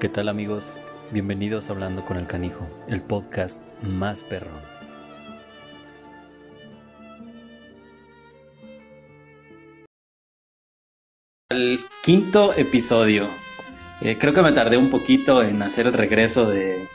[0.00, 0.80] ¿Qué tal amigos?
[1.10, 4.62] Bienvenidos a Hablando con el Canijo, el podcast más perrón.
[11.50, 13.26] El quinto episodio.
[14.00, 16.88] Eh, creo que me tardé un poquito en hacer el regreso de,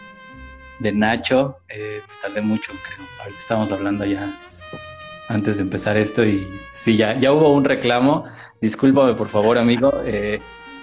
[0.80, 1.58] de Nacho.
[1.70, 3.08] Eh, me tardé mucho, creo.
[3.20, 4.36] Ahorita estamos hablando ya
[5.30, 6.48] antes de empezar esto y
[6.80, 8.26] sí, ya, ya hubo un reclamo.
[8.62, 10.02] Discúlpame por favor, amigo.
[10.04, 10.42] Eh,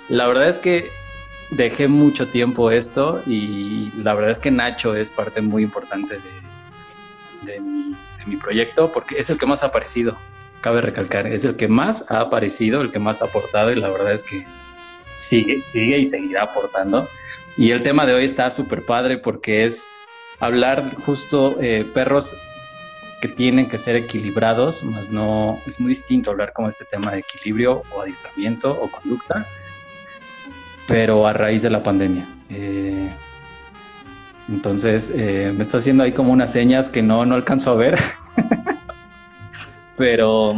[0.09, 1.02] la verdad es que
[1.53, 6.19] dejé mucho tiempo esto y la verdad es que Nacho es parte muy importante
[7.45, 7.61] de,
[8.25, 10.17] mi proyecto porque es el que más ha aparecido.
[10.61, 13.91] Cabe recalcar, es el que más ha aparecido, el que más ha aportado y la
[13.91, 14.47] verdad es que
[15.13, 17.09] sigue, sigue y seguirá aportando.
[17.57, 19.85] Y el tema de hoy está súper padre porque es
[20.39, 22.37] hablar justo eh, perros
[23.21, 27.19] que tienen que ser equilibrados, más no es muy distinto hablar como este tema de
[27.19, 29.47] equilibrio o adiestramiento o conducta,
[30.87, 32.27] pero a raíz de la pandemia.
[32.51, 33.09] Eh,
[34.49, 37.99] entonces eh, me está haciendo ahí como unas señas que no, no alcanzo a ver,
[39.97, 40.55] pero,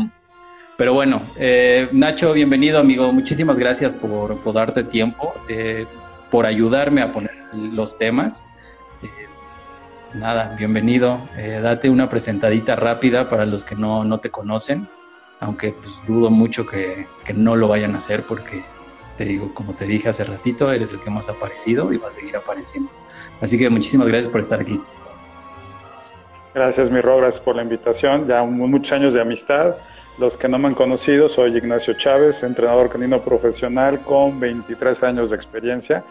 [0.76, 5.86] pero bueno, eh, Nacho, bienvenido amigo, muchísimas gracias por, por darte tiempo, eh,
[6.30, 8.44] por ayudarme a poner los temas.
[9.02, 9.08] Eh,
[10.14, 11.20] nada, bienvenido.
[11.62, 14.88] Date una presentadita rápida para los que no, no te conocen,
[15.38, 18.64] aunque pues, dudo mucho que, que, no lo vayan a hacer porque
[19.16, 22.08] te digo, como te dije hace ratito, eres el que más ha aparecido y va
[22.08, 22.90] a seguir apareciendo.
[23.40, 24.80] Así que muchísimas gracias por estar aquí.
[26.54, 28.26] Gracias, mi Ro, gracias por la invitación.
[28.26, 29.76] Ya muchos años de amistad.
[30.18, 35.30] Los que no me han conocido, soy Ignacio Chávez, entrenador canino profesional con 23 años
[35.30, 36.04] de experiencia.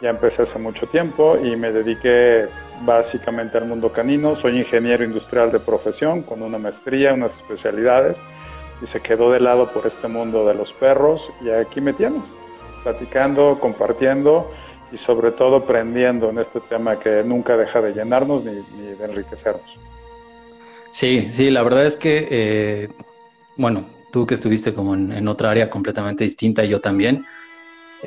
[0.00, 2.46] Ya empecé hace mucho tiempo y me dediqué
[2.82, 4.36] básicamente al mundo canino.
[4.36, 8.18] Soy ingeniero industrial de profesión con una maestría, unas especialidades
[8.82, 12.22] y se quedó de lado por este mundo de los perros y aquí me tienes,
[12.82, 14.50] platicando, compartiendo
[14.90, 19.78] y sobre todo aprendiendo en este tema que nunca deja de llenarnos ni, de enriquecernos.
[20.90, 22.88] Sí, sí, la verdad es que, eh,
[23.56, 27.24] bueno, tú que estuviste como en, otra área completamente distinta yo también,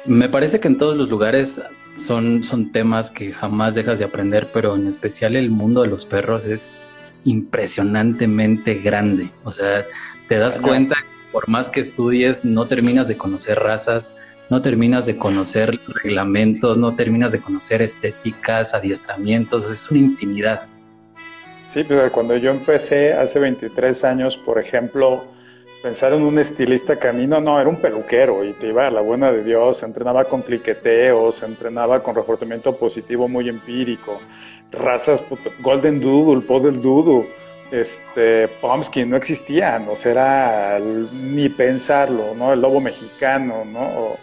[0.05, 1.61] me parece que en todos los lugares
[1.97, 6.05] son, son temas que jamás dejas de aprender, pero en especial el mundo de los
[6.05, 6.85] perros es
[7.25, 9.29] impresionantemente grande.
[9.43, 9.85] O sea,
[10.27, 14.15] te das cuenta que por más que estudies, no terminas de conocer razas,
[14.49, 20.67] no terminas de conocer reglamentos, no terminas de conocer estéticas, adiestramientos, es una infinidad.
[21.73, 25.25] Sí, pero cuando yo empecé hace 23 años, por ejemplo,
[25.83, 29.31] pensar en un estilista canino, no, era un peluquero y te iba a la buena
[29.31, 34.19] de Dios, entrenaba con cliqueteos, se entrenaba con reforzamiento positivo muy empírico,
[34.77, 35.21] razas,
[35.59, 37.27] Golden Doodle, Poodle Doodle,
[37.71, 42.53] este, Pumpkin, no existían, o sea, era ni pensarlo, ¿no?
[42.53, 44.17] El lobo mexicano, ¿no?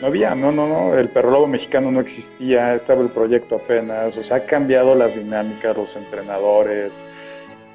[0.00, 4.16] No había, no, no, no, el perro lobo mexicano no existía, estaba el proyecto apenas,
[4.16, 6.92] o sea, ha cambiado las dinámicas, los entrenadores,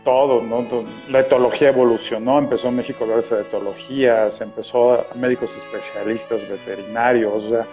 [0.03, 0.65] todo, ¿no?
[1.09, 7.43] La etología evolucionó, empezó México a hablarse de etología, se empezó a médicos especialistas, veterinarios,
[7.43, 7.65] o sea,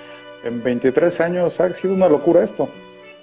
[0.45, 2.69] en 23 años ha sido una locura esto,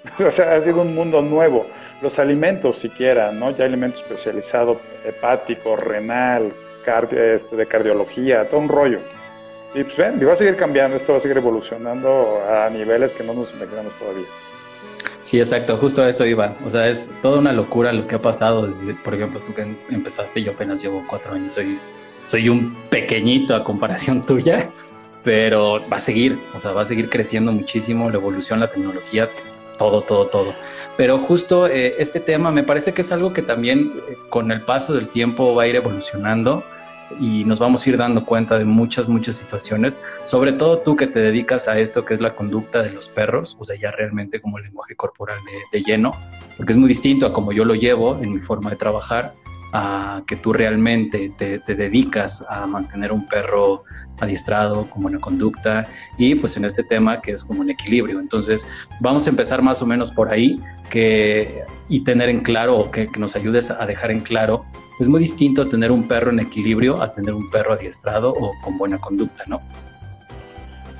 [0.26, 1.66] o sea, ha sido un mundo nuevo.
[2.00, 3.50] Los alimentos siquiera, ¿no?
[3.50, 6.52] Ya alimento especializado, hepático, renal,
[6.84, 8.98] este, de cardiología, todo un rollo.
[9.74, 13.12] Y pues ven, y va a seguir cambiando, esto va a seguir evolucionando a niveles
[13.12, 14.26] que no nos imaginamos todavía.
[15.22, 16.54] Sí, exacto, justo a eso iba.
[16.66, 18.66] O sea, es toda una locura lo que ha pasado.
[19.04, 21.78] Por ejemplo, tú que empezaste, yo apenas llevo cuatro años, soy,
[22.22, 24.68] soy un pequeñito a comparación tuya,
[25.22, 29.28] pero va a seguir, o sea, va a seguir creciendo muchísimo la evolución, la tecnología,
[29.78, 30.54] todo, todo, todo.
[30.96, 34.60] Pero justo eh, este tema me parece que es algo que también eh, con el
[34.60, 36.62] paso del tiempo va a ir evolucionando
[37.20, 41.06] y nos vamos a ir dando cuenta de muchas, muchas situaciones, sobre todo tú que
[41.06, 44.40] te dedicas a esto que es la conducta de los perros, o sea, ya realmente
[44.40, 46.12] como el lenguaje corporal de, de lleno,
[46.56, 49.34] porque es muy distinto a como yo lo llevo en mi forma de trabajar,
[49.72, 53.84] a que tú realmente te, dedicas a mantener un perro
[54.20, 55.86] adiestrado con buena conducta
[56.18, 58.20] y pues en este tema que es como un equilibrio.
[58.20, 58.66] Entonces
[59.00, 60.60] vamos a empezar más o menos por ahí
[60.90, 64.64] que, y tener en claro, que, que nos ayudes a dejar en claro,
[65.00, 68.78] es muy distinto tener un perro en equilibrio a tener un perro adiestrado o con
[68.78, 69.60] buena conducta, ¿no?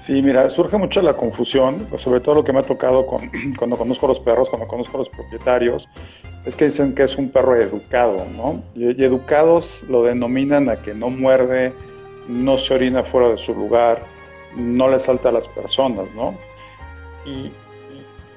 [0.05, 3.77] Sí, mira, surge mucho la confusión, sobre todo lo que me ha tocado con, cuando
[3.77, 5.89] conozco a los perros, cuando conozco a los propietarios,
[6.45, 8.63] es que dicen que es un perro educado, ¿no?
[8.75, 11.73] Y, educados lo denominan a que no muerde,
[12.29, 14.01] no se orina fuera de su lugar,
[14.57, 16.35] no le salta a las personas, ¿no?
[17.25, 17.53] Y,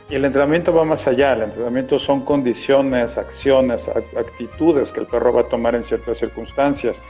[0.10, 5.34] y el entrenamiento va más allá, el entrenamiento son condiciones, acciones, actitudes que el perro
[5.34, 7.02] va a tomar en ciertas circunstancias.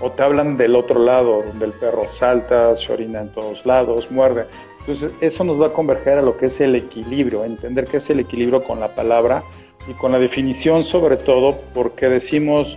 [0.00, 4.10] O te hablan del otro lado, donde el perro salta, se orina en todos lados,
[4.10, 4.46] muerde.
[4.80, 8.10] Entonces, eso nos va a converger a lo que es el equilibrio, entender qué es
[8.10, 9.42] el equilibrio con la palabra
[9.88, 12.76] y con la definición sobre todo, porque decimos,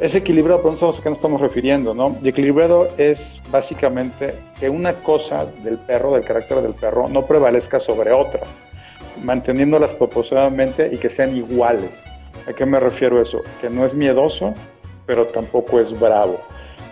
[0.00, 2.16] es equilibrado, pero no sabemos a qué nos estamos refiriendo, ¿no?
[2.22, 7.78] Y equilibrado es básicamente que una cosa del perro, del carácter del perro, no prevalezca
[7.78, 8.48] sobre otras,
[9.22, 12.02] manteniéndolas proporcionalmente y que sean iguales.
[12.48, 13.42] ¿A qué me refiero eso?
[13.60, 14.54] Que no es miedoso,
[15.06, 16.40] pero tampoco es bravo.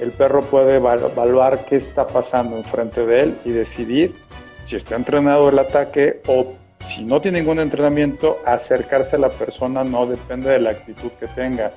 [0.01, 4.15] El perro puede evaluar qué está pasando enfrente de él y decidir
[4.65, 6.55] si está entrenado el ataque o
[6.87, 11.27] si no tiene ningún entrenamiento, acercarse a la persona no depende de la actitud que
[11.29, 11.73] tenga.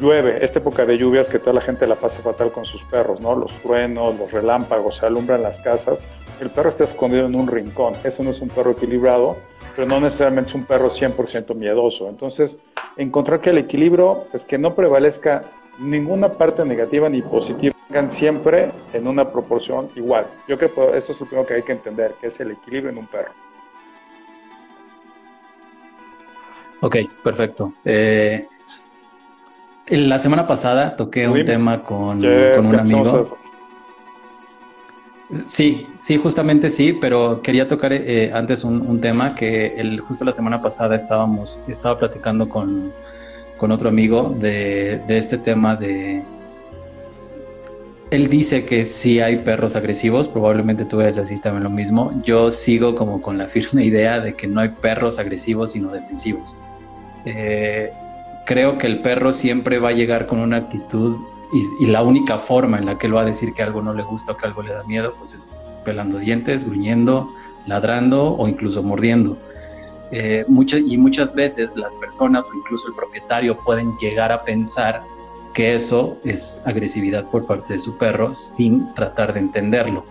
[0.00, 3.20] Llueve, esta época de lluvias que toda la gente la pasa fatal con sus perros,
[3.20, 3.34] ¿no?
[3.36, 6.00] Los truenos, los relámpagos, se alumbran las casas.
[6.40, 7.94] El perro está escondido en un rincón.
[8.02, 9.36] Eso no es un perro equilibrado,
[9.76, 12.08] pero no necesariamente es un perro 100% miedoso.
[12.08, 12.56] Entonces,
[12.96, 15.44] encontrar que el equilibrio es que no prevalezca
[15.78, 17.74] ninguna parte negativa ni positiva
[18.08, 20.26] siempre en una proporción igual.
[20.48, 22.90] Yo creo que eso es lo primero que hay que entender, que es el equilibrio
[22.90, 23.30] en un perro.
[26.84, 27.72] Ok, perfecto.
[27.86, 28.46] Eh,
[29.88, 33.38] la semana pasada toqué un tema con, un amigo.
[35.46, 40.32] Sí, sí, justamente sí, pero quería tocar eh, antes un, tema que el, justo la
[40.32, 42.92] semana pasada estábamos, estaba platicando con,
[43.56, 46.22] con otro amigo de, de este tema de,
[48.14, 52.12] él dice que sí hay perros agresivos, probablemente tú vayas a decir también lo mismo.
[52.22, 56.56] Yo sigo como con la firme idea de que no hay perros agresivos sino defensivos.
[57.24, 57.92] Eh,
[58.44, 61.16] creo que el perro siempre va a llegar con una actitud
[61.80, 64.02] y, la única forma en la que él va a decir que algo no le
[64.02, 65.50] gusta o que algo le da miedo, pues es
[65.84, 67.32] pelando dientes, gruñendo,
[67.66, 69.36] ladrando o incluso mordiendo.
[70.10, 70.44] Eh,
[70.86, 75.02] y muchas veces las personas o incluso el propietario pueden llegar a pensar
[75.54, 80.04] que eso es agresividad por parte de su perro sin tratar de entenderlo.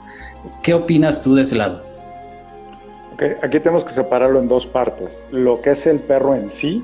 [0.61, 1.83] ¿Qué opinas tú de ese lado?
[3.13, 6.83] Okay, aquí tenemos que separarlo en dos partes, lo que es el perro en sí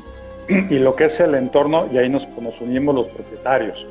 [0.49, 2.27] y lo que es el entorno, y ahí nos,
[2.59, 3.85] unimos los propietarios.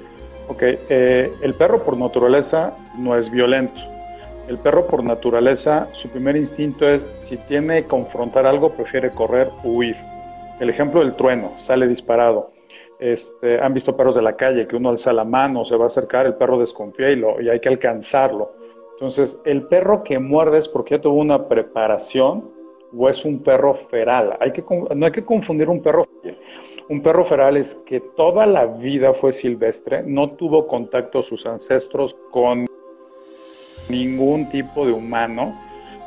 [0.49, 3.81] Okay, eh, el perro por naturaleza no es violento.
[4.49, 9.49] El perro por naturaleza, su primer instinto es, si tiene que confrontar algo, prefiere correr
[9.63, 9.97] huir.
[10.59, 12.53] El ejemplo del trueno, sale disparado
[12.99, 15.87] este, han visto perros de la calle que uno alza la mano, se va a
[15.87, 18.53] acercar, el perro desconfía y, lo, y hay que alcanzarlo.
[18.95, 22.51] Entonces, el perro que muerde es porque ya tuvo una preparación
[22.97, 24.37] o es un perro feral.
[24.41, 24.65] Hay que,
[24.95, 26.07] no hay que confundir un perro
[26.91, 32.17] un perro feral es que toda la vida fue silvestre, no tuvo contacto sus ancestros
[32.31, 32.65] con
[33.91, 35.55] ningún tipo de humano,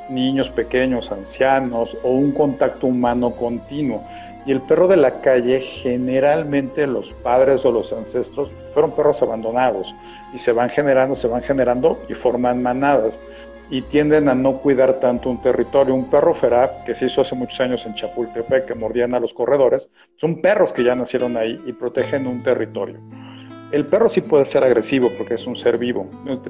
[0.10, 4.04] niños pequeños, ancianos o un contacto humano continuo.
[4.48, 9.94] Y el perro de la calle, generalmente los padres o los ancestros fueron perros abandonados
[10.34, 13.20] y se van generando, se van generando y forman manadas
[13.72, 15.96] y tienden a no cuidar tanto un territorio.
[15.96, 19.34] Un perro feral que se hizo hace muchos años en Chapultepec, que mordían a los
[19.34, 23.00] corredores, son perros que ya nacieron ahí y protegen un territorio.
[23.72, 26.08] El perro sí puede ser agresivo porque es un ser vivo.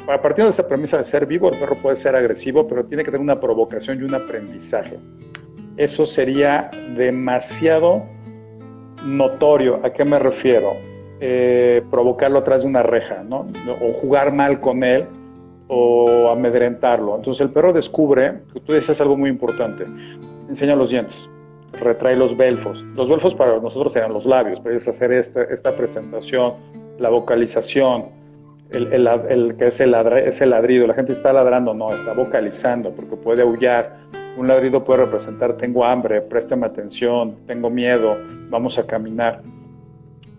[0.10, 3.04] A partir de esa premisa de ser vivo, el perro puede ser agresivo, pero tiene
[3.04, 4.98] que tener una provocación y un aprendizaje
[5.78, 8.04] eso sería demasiado
[9.06, 9.80] notorio.
[9.84, 10.74] ¿A qué me refiero?
[11.20, 13.48] Eh, provocarlo atrás de una reja, ¿no?
[13.82, 15.06] O jugar mal con él
[15.74, 17.16] o amedrentarlo.
[17.16, 19.86] Entonces el perro descubre, que tú dices algo muy importante,
[20.50, 21.30] enseña los dientes,
[21.80, 22.84] retrae los belfos.
[22.96, 26.56] Los belfos para nosotros eran los labios, pero es hacer esta, esta presentación,
[27.00, 28.06] la vocalización,
[28.72, 30.88] el, el, que es el, es el ladrido.
[30.88, 34.02] La gente está ladrando, no, está vocalizando porque puede aullar
[34.38, 38.18] un ladrido puede representar tengo hambre, préstame atención, tengo miedo,
[38.50, 39.42] vamos a caminar.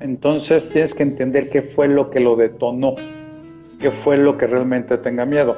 [0.01, 2.95] Entonces tienes que entender qué fue lo que lo detonó,
[3.83, 5.57] qué fue lo que realmente tenga miedo.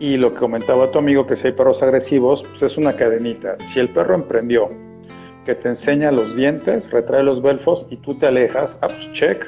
[0.00, 3.56] Y lo que comentaba tu amigo, que si hay perros agresivos, pues es una cadenita.
[3.60, 4.68] Si el perro emprendió,
[5.46, 9.46] que te enseña los dientes, retrae los belfos y tú te alejas, ah, pues check,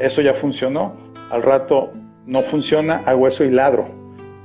[0.00, 0.94] eso ya funcionó.
[1.30, 1.92] Al rato
[2.26, 3.86] no funciona, hago eso y ladro,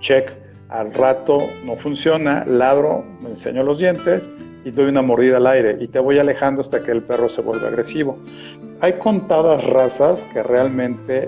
[0.01, 0.31] check
[0.69, 4.29] al rato no funciona, ladro, me enseño los dientes
[4.63, 7.41] y doy una mordida al aire y te voy alejando hasta que el perro se
[7.41, 8.19] vuelve agresivo.
[8.81, 11.27] Hay contadas razas que realmente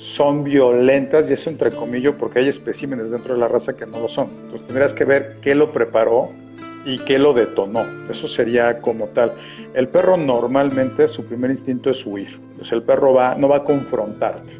[0.00, 4.00] son violentas y eso entre comillas porque hay especímenes dentro de la raza que no
[4.00, 4.28] lo son.
[4.44, 6.30] Entonces tendrías que ver qué lo preparó
[6.86, 7.84] y qué lo detonó.
[8.10, 9.32] Eso sería como tal.
[9.74, 12.28] El perro normalmente su primer instinto es huir.
[12.52, 14.58] Entonces el perro va, no va a confrontarte.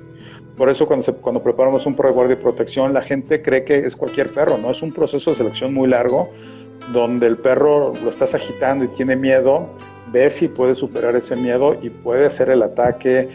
[0.59, 3.78] Por eso cuando, cuando preparamos un perro de guardia y protección, la gente cree que
[3.78, 4.70] es cualquier perro, ¿no?
[4.70, 6.30] Es un proceso de selección muy largo
[6.92, 9.70] donde el perro lo estás agitando y tiene miedo,
[10.12, 13.30] ves si puede superar ese miedo y puede hacer el ataque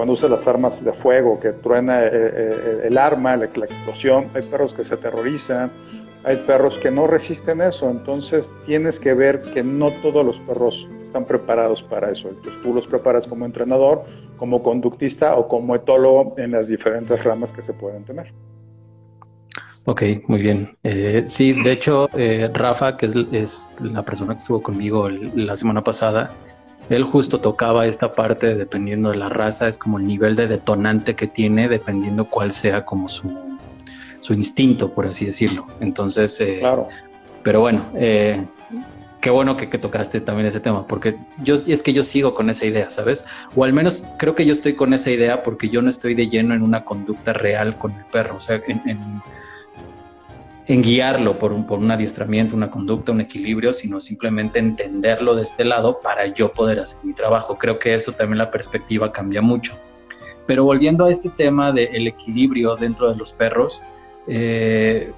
[0.00, 4.28] cuando usa las armas de fuego, que truena eh, eh, el, arma, la, explosión.
[4.32, 5.70] Hay perros que se aterrorizan,
[6.24, 10.88] hay perros que no resisten eso, entonces tienes que ver que no todos los perros
[11.04, 12.30] están preparados para eso.
[12.30, 14.04] Entonces tú los preparas como entrenador,
[14.38, 18.32] como conductista o como etólogo en las diferentes ramas que se pueden tener.
[19.84, 20.78] Ok, muy bien.
[20.82, 25.84] Eh, sí, de hecho, eh, Rafa, que es, la persona que estuvo conmigo la semana
[25.84, 26.30] pasada,
[26.88, 31.14] él justo tocaba esta parte dependiendo de la raza, es como el nivel de detonante
[31.14, 33.32] que tiene, dependiendo cuál sea como su,
[34.20, 35.66] su instinto, por así decirlo.
[35.80, 36.88] Entonces, eh, claro.
[37.42, 38.44] pero bueno, eh,
[39.20, 42.66] qué bueno que, tocaste también ese tema, porque yo es que yo sigo con esa
[42.66, 43.24] idea, ¿sabes?
[43.54, 46.28] O al menos creo que yo estoy con esa idea porque yo no estoy de
[46.28, 49.22] lleno en una conducta real con el perro, o sea, en, en,
[50.76, 55.64] guiarlo por un, por un adiestramiento, una conducta, un equilibrio, sino simplemente entenderlo de este
[55.64, 57.58] lado para yo poder hacer mi trabajo.
[57.58, 59.74] Creo que eso también la perspectiva cambia mucho.
[60.46, 63.82] Pero volviendo a este tema del equilibrio dentro de los perros,
[64.28, 65.12] eh,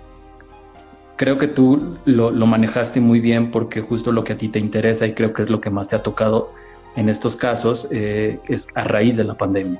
[1.16, 5.06] creo que tú lo, manejaste muy bien porque justo lo que a ti te interesa
[5.06, 6.52] y creo que es lo que más te ha tocado
[6.96, 9.78] en estos casos eh, es a raíz de la pandemia.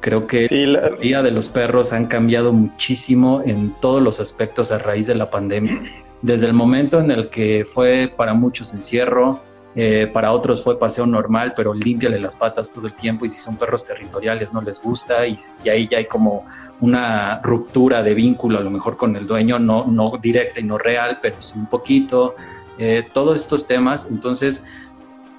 [0.00, 0.90] Creo que la...
[0.90, 5.30] vida de los perros han cambiado muchísimo en todos los aspectos a raíz de la
[5.30, 5.82] pandemia.
[6.22, 9.40] Desde el momento en el que fue para muchos encierro,
[9.74, 13.38] eh, para otros fue paseo normal, pero límpiale las patas todo el tiempo y si
[13.38, 15.36] son perros territoriales no les gusta y,
[15.70, 16.46] ahí ya hay como
[16.80, 20.78] una ruptura de vínculo a lo mejor con el dueño, no, no directa y no
[20.78, 22.34] real, pero sí un poquito.
[22.78, 24.64] Eh, todos estos temas, entonces,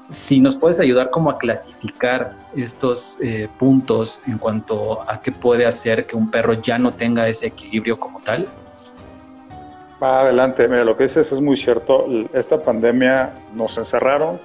[0.09, 5.65] si nos puedes ayudar como a clasificar estos eh, puntos en cuanto a qué puede
[5.65, 8.47] hacer que un perro ya no tenga ese equilibrio como tal.
[10.01, 12.07] Va adelante, mira, lo que dices es muy cierto.
[12.33, 14.39] Esta pandemia nos encerraron,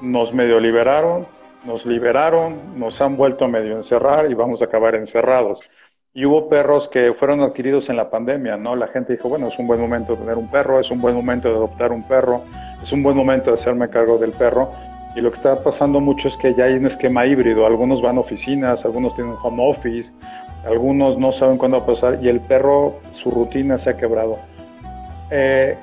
[0.00, 1.26] nos medio liberaron,
[1.64, 5.60] nos liberaron, nos han vuelto a medio encerrar y vamos a acabar encerrados.
[6.12, 8.76] Y hubo perros que fueron adquiridos en la pandemia, ¿no?
[8.76, 11.14] La gente dijo, bueno, es un buen momento de tener un perro, es un buen
[11.14, 12.42] momento de adoptar un perro,
[12.82, 14.70] es un buen momento de hacerme cargo del perro.
[15.14, 17.66] Y lo que está pasando mucho es que ya hay un esquema híbrido.
[17.66, 20.12] Algunos van a oficinas, algunos tienen home office,
[20.66, 24.38] algunos no saben cuándo va a pasar y el perro, su rutina se ha quebrado.
[25.30, 25.76] Eh,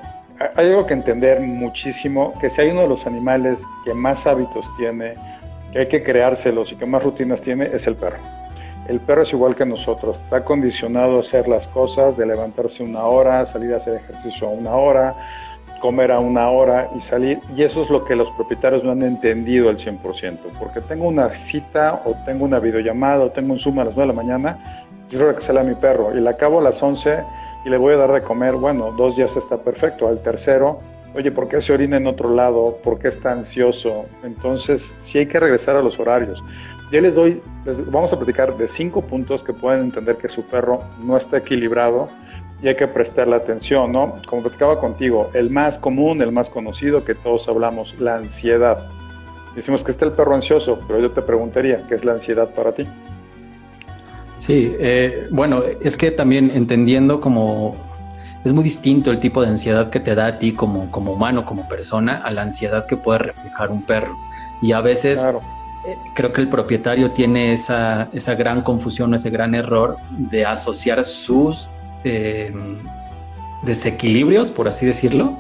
[0.56, 4.66] hay algo que entender muchísimo, que si hay uno de los animales que más hábitos
[4.78, 5.14] tiene,
[5.72, 8.18] que hay que creárselos y que más rutinas tiene, es el perro.
[8.88, 13.04] El perro es igual que nosotros, está condicionado a hacer las cosas, de levantarse una
[13.04, 15.16] hora, salir a hacer ejercicio a una hora,
[15.82, 17.40] comer a una hora y salir.
[17.56, 21.34] Y eso es lo que los propietarios no han entendido al 100%, porque tengo una
[21.36, 24.86] cita o tengo una videollamada o tengo un Zoom a las 9 de la mañana,
[25.10, 27.20] yo creo que sale a mi perro y la acabo a las 11
[27.66, 30.80] y le voy a dar de comer, bueno, dos días está perfecto, al tercero,
[31.14, 32.78] oye, ¿por qué se orina en otro lado?
[32.84, 34.06] ¿Por qué está ansioso?
[34.24, 36.42] Entonces, sí hay que regresar a los horarios.
[36.92, 40.44] Yo les doy, les vamos a platicar de cinco puntos que pueden entender que su
[40.44, 42.10] perro no está equilibrado
[42.62, 44.16] y hay que prestarle atención, ¿no?
[44.28, 48.88] Como platicaba contigo, el más común, el más conocido que todos hablamos, la ansiedad.
[49.56, 52.72] Decimos que está el perro ansioso, pero yo te preguntaría, ¿qué es la ansiedad para
[52.72, 52.88] ti?
[54.38, 57.76] Sí, eh, bueno, es que también entendiendo como
[58.44, 61.46] es muy distinto el tipo de ansiedad que te da a ti como, como humano,
[61.46, 64.16] como persona, a la ansiedad que puede reflejar un perro.
[64.62, 69.54] Y a veces eh, creo que el propietario tiene esa, esa gran confusión, ese gran
[69.54, 71.70] error de asociar sus
[72.04, 72.78] em,
[73.64, 75.38] desequilibrios, por así decirlo,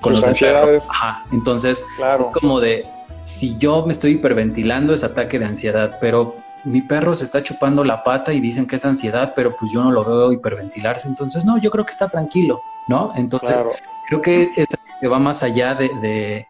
[0.00, 0.84] con los ansiedades.
[0.88, 1.24] Ajá.
[1.32, 2.30] Entonces, claro.
[2.32, 2.86] como de
[3.20, 7.84] si yo me estoy hiperventilando es ataque de ansiedad, pero mi perro se está chupando
[7.84, 11.44] la pata y dicen que es ansiedad, pero pues yo no lo veo hiperventilarse, entonces
[11.44, 13.12] no, yo creo que está tranquilo, ¿no?
[13.16, 13.66] Entonces
[14.08, 14.66] creo que es
[15.00, 16.46] que va más allá de,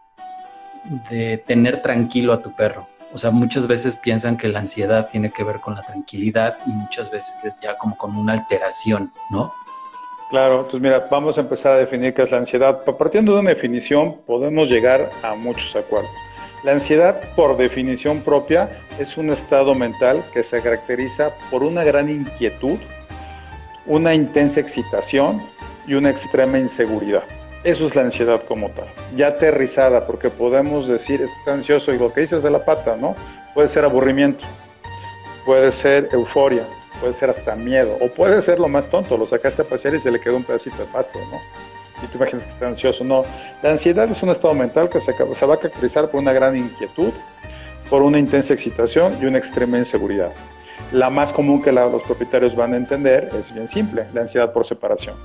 [1.10, 2.86] de, tener tranquilo a tu perro.
[3.14, 6.70] O sea, muchas veces piensan que la ansiedad tiene que ver con la tranquilidad y
[6.70, 9.54] muchas veces es ya como con una alteración, ¿no?
[10.30, 12.82] Claro, entonces mira, vamos a empezar a definir qué es la ansiedad.
[12.82, 16.10] Partiendo de una definición, podemos llegar a muchos acuerdos.
[16.64, 18.68] La ansiedad, por definición propia,
[18.98, 22.78] es un estado mental que se caracteriza por una gran inquietud,
[23.86, 25.40] una intensa excitación
[25.86, 27.22] y una extrema inseguridad.
[27.64, 32.12] Eso es la ansiedad como tal, ya aterrizada, porque podemos decir está ansioso y lo
[32.12, 33.16] que dices de la pata, ¿no?
[33.54, 34.44] Puede ser aburrimiento,
[35.46, 36.64] puede ser euforia,
[37.00, 40.00] puede ser hasta miedo, o puede ser lo más tonto, lo sacaste a pasear y
[40.00, 41.38] se le quedó un pedacito de pasto, ¿no?
[42.02, 43.04] y tú imaginas que está ansioso.
[43.04, 43.24] No,
[43.62, 46.56] la ansiedad es un estado mental que se, se va a caracterizar por una gran
[46.56, 47.12] inquietud,
[47.90, 50.32] por una intensa excitación y una extrema inseguridad.
[50.94, 54.64] La más común que los propietarios van a entender es bien simple, la ansiedad por
[54.64, 55.16] separación.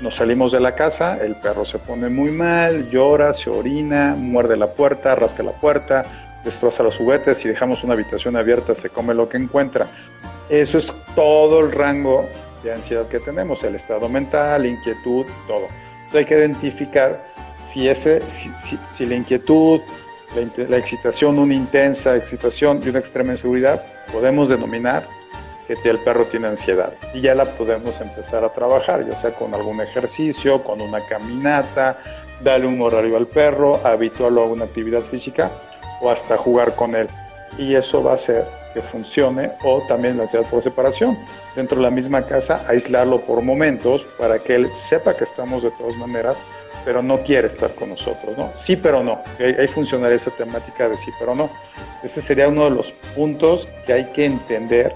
[0.00, 4.56] Nos salimos de la casa, el perro se pone muy mal, llora, se orina, muerde
[4.56, 6.06] la puerta, rasca la puerta,
[6.46, 9.86] destroza los juguetes, si dejamos una habitación abierta se come lo que encuentra.
[10.48, 12.24] Eso es todo el rango
[12.64, 15.66] de ansiedad que tenemos, el estado mental, inquietud, todo.
[16.06, 17.22] Entonces hay que identificar
[17.70, 18.22] si, ese,
[18.94, 19.78] si, la inquietud,
[20.56, 25.17] la, excitación, una intensa excitación y una extrema inseguridad, podemos denominar
[25.76, 26.92] que el perro tiene ansiedad.
[27.14, 31.98] Y ya la podemos empezar a trabajar, ya sea con algún ejercicio, con una caminata,
[32.40, 35.50] darle un horario al perro, habituarlo a una actividad física
[36.00, 37.08] o hasta jugar con él.
[37.58, 38.44] Y eso va a hacer
[38.74, 41.18] que funcione o también la ansiedad por separación.
[41.56, 45.70] Dentro de la misma casa, aislarlo por momentos para que él sepa que estamos de
[45.72, 46.36] todas maneras,
[46.84, 48.50] pero no quiere estar con nosotros, ¿no?
[48.54, 49.20] Sí, pero no.
[49.38, 51.50] Ahí, funcionaría esa temática de sí, pero no.
[52.02, 54.94] Ese sería uno de los puntos que hay que entender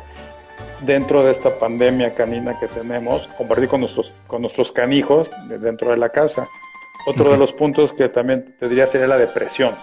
[0.83, 5.97] dentro de esta pandemia canina que tenemos, compartir con nuestros, con nuestros canijos dentro de
[5.97, 6.49] la casa.
[7.07, 9.75] Otro de los puntos que también te diría sería la depresión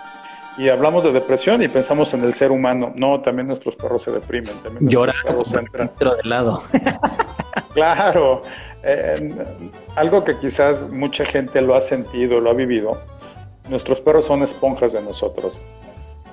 [0.59, 2.91] y hablamos de depresión y pensamos en el ser humano.
[2.93, 4.53] No, también nuestros perros se deprimen.
[4.61, 5.15] También Lloran
[5.71, 6.63] dentro del lado.
[7.73, 8.41] claro.
[8.83, 9.31] Eh,
[9.95, 12.99] algo que quizás mucha gente lo ha sentido, lo ha vivido.
[13.69, 15.61] Nuestros perros son esponjas de nosotros.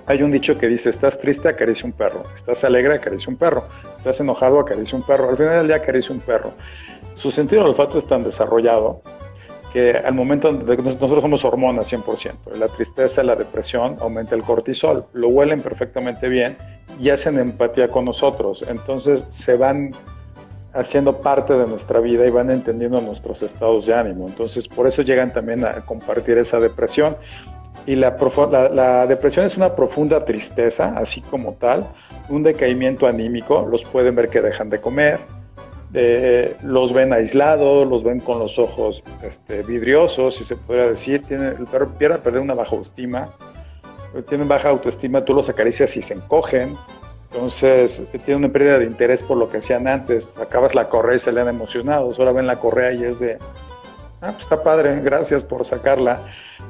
[0.07, 2.23] Hay un dicho que dice, estás triste, acaricia un perro.
[2.35, 3.65] Estás alegre, acaricia un perro.
[3.99, 5.31] Estás enojado, acaricia un perro.
[5.31, 6.53] Al final del día acaricia un perro.
[7.17, 9.03] Su sentido del olfato es tan desarrollado
[9.73, 15.05] que al momento de nosotros somos hormonas 100%, la tristeza, la depresión aumenta el cortisol,
[15.13, 16.57] lo huelen perfectamente bien
[17.01, 19.91] y hacen empatía con nosotros, entonces se van
[20.73, 25.03] haciendo parte de nuestra vida y van entendiendo nuestros estados de ánimo, entonces por eso
[25.03, 27.17] llegan también a compartir esa depresión
[27.85, 28.17] y la,
[28.73, 31.87] la depresión es una profunda tristeza, así como tal,
[32.29, 35.21] un decaimiento anímico, los pueden ver que dejan de comer,
[35.95, 41.23] eh, los ven aislados, los ven con los ojos este, vidriosos, si se pudiera decir.
[41.23, 43.29] Tiene, el perro pierde perder una baja autoestima.
[44.29, 46.75] Tienen baja autoestima, tú los acaricias y se encogen.
[47.31, 50.37] Entonces, tiene una pérdida de interés por lo que hacían antes.
[50.39, 52.13] Acabas la correa y se le han emocionado.
[52.19, 53.39] Ahora ven la correa y es de,
[54.21, 56.21] ah, pues está padre, gracias por sacarla.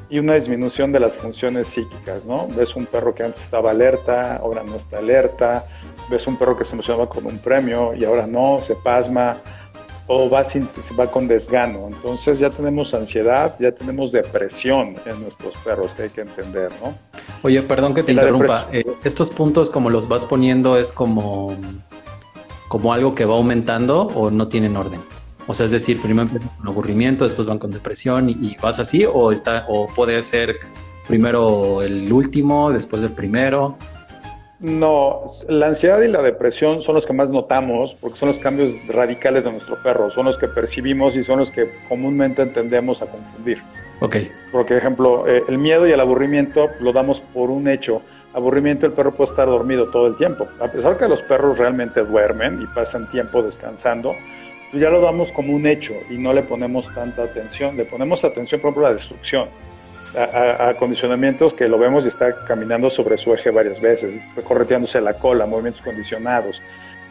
[0.09, 2.47] Y una disminución de las funciones psíquicas, ¿no?
[2.57, 5.64] Ves un perro que antes estaba alerta, ahora no está alerta
[6.09, 9.37] ves un perro que se emocionaba con un premio y ahora no, se pasma
[10.09, 10.68] o va, sin,
[10.99, 11.88] va con desgano.
[11.88, 16.94] Entonces ya tenemos ansiedad, ya tenemos depresión en nuestros perros que hay que entender, ¿no?
[17.42, 18.68] Oye, perdón que te interrumpa.
[18.73, 21.57] Eh, estos puntos como los vas poniendo es como,
[22.68, 25.01] como algo que va aumentando o no tienen orden.
[25.47, 28.79] O sea, es decir, primero empiezan con aburrimiento, después van con depresión y, y vas
[28.81, 30.57] así, o está, o puede ser
[31.07, 33.77] primero el último, después el primero.
[34.59, 38.73] No, la ansiedad y la depresión son los que más notamos porque son los cambios
[38.89, 43.07] radicales de nuestro perro, son los que percibimos y son los que comúnmente entendemos a
[43.07, 43.63] confundir.
[44.01, 44.17] Ok.
[44.53, 48.01] Por ejemplo, eh, el miedo y el aburrimiento lo damos por un hecho.
[48.33, 50.47] Aburrimiento, el perro puede estar dormido todo el tiempo.
[50.61, 54.15] A pesar que los perros realmente duermen y pasan tiempo descansando,
[54.70, 57.76] pues ya lo damos como un hecho y no le ponemos tanta atención.
[57.76, 59.48] Le ponemos atención, por ejemplo, a la destrucción
[60.16, 65.14] a, condicionamientos que lo vemos y está caminando sobre su eje varias veces, correteándose la
[65.14, 66.62] cola, movimientos condicionados.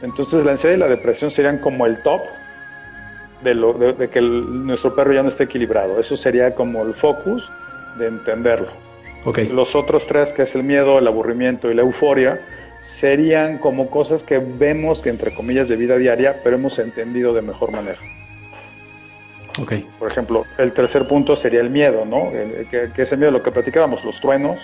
[0.01, 2.21] Entonces la ansiedad y la depresión serían como el top
[3.43, 5.99] de, lo, de, que nuestro perro ya no esté equilibrado.
[5.99, 7.49] Eso sería como el focus
[7.97, 8.69] de entenderlo.
[9.25, 9.47] Okay.
[9.47, 12.39] Los otros tres, que es el miedo, el aburrimiento y la euforia,
[12.81, 17.41] serían como cosas que vemos que entre comillas de vida diaria, pero hemos entendido de
[17.41, 17.99] mejor manera.
[19.99, 22.31] Por ejemplo, el tercer punto sería el miedo, ¿no?
[22.69, 24.59] Que, es el miedo de lo que platicábamos, los truenos,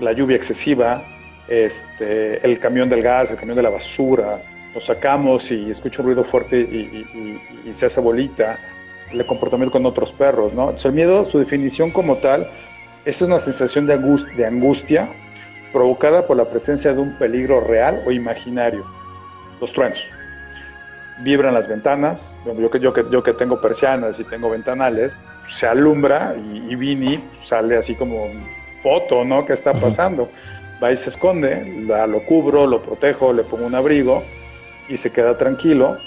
[0.00, 1.02] la lluvia excesiva,
[1.48, 4.40] este, el camión del gas, el camión de la basura,
[4.74, 8.58] lo sacamos y escucha un ruido fuerte y, se hace bolita,
[9.10, 10.64] el comportamiento con otros perros, ¿no?
[10.64, 12.46] Entonces, el miedo, su definición como tal,
[13.04, 15.08] es una sensación de angustia
[15.76, 18.82] provocada por la presencia de un peligro real o imaginario,
[19.60, 20.02] los truenos
[21.18, 22.34] vibran las ventanas.
[22.46, 25.12] Yo que, yo que, yo que tengo persianas y tengo ventanales,
[25.46, 28.26] se alumbra y, Vini sale así como
[28.82, 29.44] foto, ¿no?
[29.44, 30.30] ¿Qué está pasando?
[30.82, 34.22] Va y se esconde, lo cubro, lo protejo, le pongo un abrigo
[34.88, 35.98] y se queda tranquilo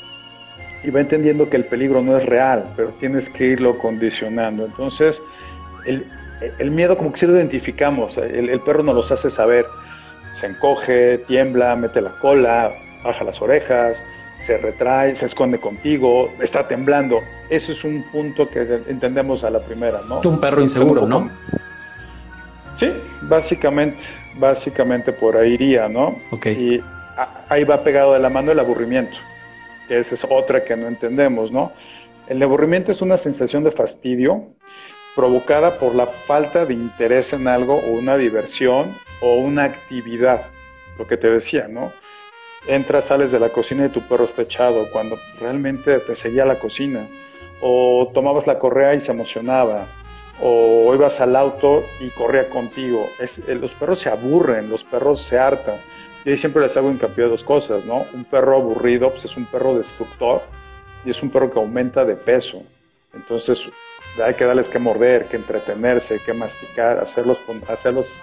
[0.83, 4.65] y va entendiendo que el peligro no es real, pero tienes que irlo condicionando.
[4.65, 5.21] Entonces,
[5.85, 6.07] el,
[6.41, 9.65] el miedo como que si lo identificamos, el, el perro nos los hace saber,
[10.33, 12.71] se encoge, tiembla, mete la cola,
[13.03, 14.01] baja las orejas,
[14.39, 17.21] se retrae, se esconde contigo, está temblando.
[17.49, 20.21] Eso es un punto que entendemos a la primera, ¿no?
[20.21, 21.29] Un perro inseguro, ¿no?
[22.79, 24.01] Sí, básicamente,
[24.37, 26.15] básicamente por ahí iría, ¿no?
[26.31, 26.45] Ok.
[26.47, 26.81] Y
[27.49, 29.17] ahí va pegado de la mano el aburrimiento,
[29.89, 31.73] esa es otra que no entendemos, ¿no?
[32.27, 34.45] El aburrimiento es una sensación de fastidio
[35.15, 40.47] provocada por la falta de interés en algo o una diversión o una actividad,
[40.97, 41.91] lo que te decía, ¿no?
[42.67, 46.59] entras, sales de la cocina y tu perro está echado, cuando realmente te seguía la
[46.59, 47.07] cocina,
[47.61, 49.85] o tomabas la correa y se emocionaba,
[50.41, 53.09] o ibas al auto y corría contigo.
[53.19, 55.75] Eh, los perros se aburren, los perros se hartan.
[56.23, 58.05] Y ahí siempre les hago hincapié de dos cosas, ¿no?
[58.13, 60.41] Un perro aburrido pues es un perro destructor
[61.05, 62.61] y es un perro que aumenta de peso.
[63.13, 63.69] Entonces
[64.23, 68.13] hay que darles que morder, que entretenerse, que masticar, hacerlos, hacerlos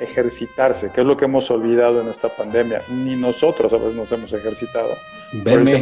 [0.00, 2.82] ejercitarse, que es lo que hemos olvidado en esta pandemia.
[2.88, 4.96] Ni nosotros a veces nos hemos ejercitado.
[5.32, 5.78] Veme.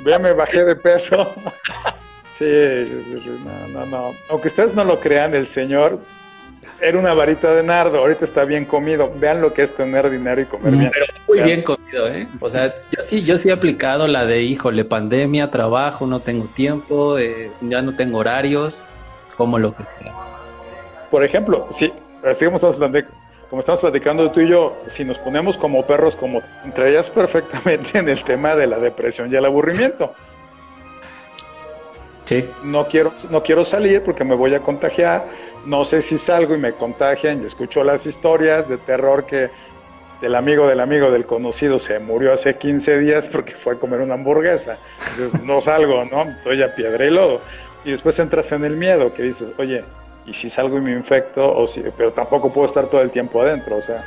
[0.00, 1.34] Véame, bajé de peso.
[2.38, 2.44] sí,
[3.44, 4.14] no, no, no.
[4.28, 6.00] Aunque ustedes no lo crean, el Señor
[6.80, 9.12] era una varita de nardo, ahorita está bien comido.
[9.16, 10.90] Vean lo que es tener dinero y comer bien.
[10.92, 12.26] Pero muy bien comido, ¿eh?
[12.40, 16.46] O sea, yo sí, yo sí he aplicado la de, híjole, pandemia, trabajo, no tengo
[16.54, 18.88] tiempo, eh, ya no tengo horarios,
[19.36, 20.12] como lo que sea.
[21.10, 21.92] Por ejemplo, si,
[22.24, 22.62] estamos
[23.50, 28.08] como estamos platicando tú y yo, si nos ponemos como perros, como entrarías perfectamente en
[28.08, 30.12] el tema de la depresión y el aburrimiento.
[32.26, 32.46] Sí.
[32.62, 35.24] No quiero, no quiero salir porque me voy a contagiar
[35.66, 39.50] no sé si salgo y me contagian y escucho las historias de terror que
[40.20, 44.00] el amigo del amigo del conocido se murió hace 15 días porque fue a comer
[44.00, 44.78] una hamburguesa.
[45.10, 46.22] Entonces no salgo, ¿no?
[46.22, 47.40] Estoy a piedra y lodo.
[47.84, 49.84] Y después entras en el miedo que dices, oye,
[50.26, 51.56] ¿y si salgo y me infecto?
[51.56, 53.76] O si, pero tampoco puedo estar todo el tiempo adentro.
[53.76, 54.04] O sea,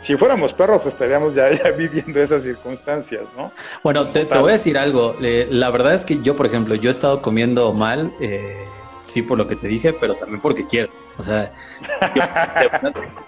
[0.00, 3.50] si fuéramos perros estaríamos ya, ya viviendo esas circunstancias, ¿no?
[3.82, 5.16] Bueno, te, voy a decir algo.
[5.20, 8.12] la verdad es que yo, por ejemplo, yo he estado comiendo mal.
[8.20, 8.67] Eh,
[9.08, 10.90] sí por lo que te dije, pero también porque quiero.
[11.18, 11.52] O sea,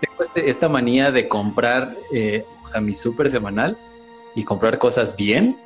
[0.01, 3.77] tengo este, esta manía de comprar, eh, o sea, mi súper semanal
[4.35, 5.57] y comprar cosas bien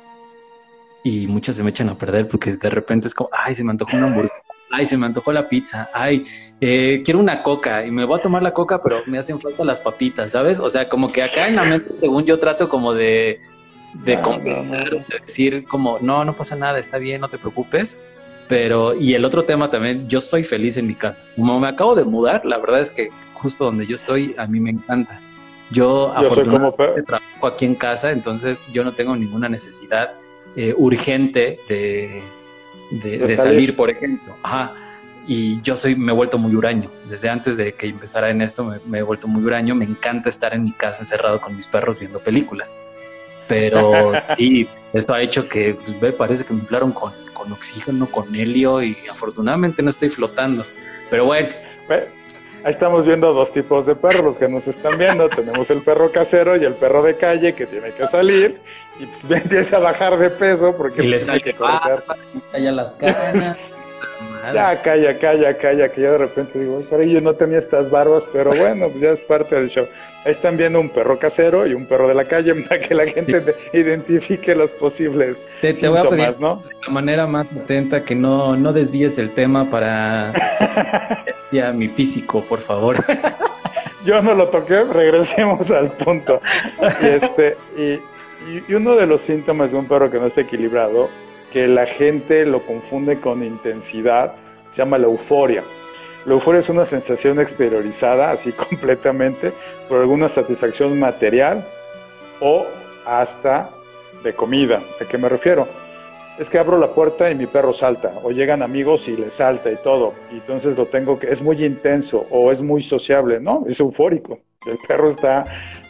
[1.03, 3.71] y muchas se me echan a perder porque de repente es como, ay, se me
[3.71, 4.35] antojó una hamburguesa,
[4.71, 6.25] ay, se me antojó la pizza, ay,
[6.59, 9.63] eh, quiero una coca y me voy a tomar la coca, pero me hacen falta
[9.63, 10.59] las papitas, ¿sabes?
[10.59, 13.39] O sea, como que acá en la mente, según yo trato como de,
[13.93, 17.99] de compensar, de decir como, no, no pasa nada, está bien, no te preocupes
[18.47, 21.17] pero, y el otro tema también, yo soy feliz en mi casa.
[21.35, 24.59] Como me acabo de mudar, la verdad es que justo donde yo estoy, a mí
[24.59, 25.19] me encanta.
[25.71, 30.13] Yo, afortunadamente trabajo aquí en casa, entonces yo no tengo ninguna necesidad
[30.55, 32.21] eh, urgente de,
[32.91, 33.75] de, salir.
[33.75, 34.35] por ejemplo.
[34.43, 34.73] Ajá.
[35.27, 36.91] Y yo soy, me he vuelto muy huraño.
[37.09, 39.73] Desde antes de que empezara en esto, me, me he vuelto muy huraño.
[39.73, 42.77] Me encanta estar en mi casa encerrado con mis perros viendo películas.
[43.47, 48.09] Pero sí, esto ha hecho que pues, me parece que me inflaron con con oxígeno,
[48.09, 50.65] con helio y afortunadamente no estoy flotando.
[51.11, 51.49] Pero bueno.
[51.89, 55.29] Ahí estamos viendo dos tipos de perros que nos están viendo.
[55.35, 58.59] Tenemos el perro casero y el perro de calle que tiene que salir
[58.99, 62.01] y pues, empieza a bajar de peso porque y le sale que correr.
[62.53, 63.55] las canas.
[64.53, 68.55] ya, calla, calla, calla, que ya de repente digo, yo no tenía estas barbas, pero
[68.55, 69.85] bueno, pues ya es parte del show.
[70.25, 73.05] Ahí están viendo un perro casero y un perro de la calle para que la
[73.05, 76.63] gente identifique los posibles te, te voy a pedir ¿no?
[76.65, 80.33] De la manera más atenta que no, no desvíes el tema para
[81.51, 82.97] ya mi físico, por favor.
[84.05, 86.39] Yo no lo toqué, regresemos al punto.
[87.01, 87.99] Y, este, y,
[88.67, 91.09] y uno de los síntomas de un perro que no está equilibrado,
[91.51, 94.33] que la gente lo confunde con intensidad,
[94.71, 95.63] se llama la euforia.
[96.25, 99.53] La euforia es una sensación exteriorizada, así completamente,
[99.87, 101.65] por alguna satisfacción material
[102.39, 102.65] o
[103.05, 103.69] hasta
[104.23, 104.81] de comida.
[105.01, 105.67] ¿A qué me refiero?
[106.39, 109.71] Es que abro la puerta y mi perro salta, o llegan amigos y le salta
[109.71, 113.63] y todo, y entonces lo tengo que, es muy intenso o es muy sociable, ¿no?
[113.67, 114.39] Es eufórico.
[114.67, 115.45] El perro está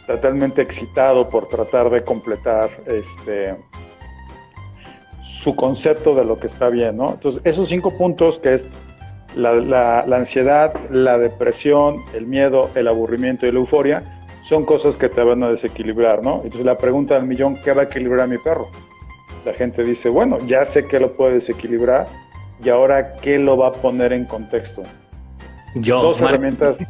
[0.06, 3.56] totalmente excitado por tratar de completar este
[5.22, 7.12] su concepto de lo que está bien, ¿no?
[7.12, 8.70] Entonces, esos cinco puntos que es
[9.36, 14.02] la, ansiedad, la depresión, el miedo, el aburrimiento y la euforia
[14.42, 16.40] son cosas que te van a desequilibrar, ¿no?
[16.44, 18.68] Entonces la pregunta del millón, ¿qué va a equilibrar a mi perro?
[19.44, 22.06] La gente dice, bueno, ya sé que lo puede desequilibrar
[22.64, 24.82] y ahora, ¿qué lo va a poner en contexto?
[25.74, 26.02] Yo.
[26.02, 26.76] Dos herramientas.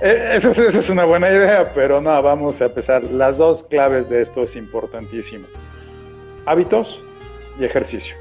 [0.00, 3.02] E, esa, esa es una buena idea, pero no, vamos a empezar.
[3.04, 5.46] Las dos claves de esto es importantísimo.
[6.44, 7.00] Hábitos
[7.58, 8.14] y ejercicio.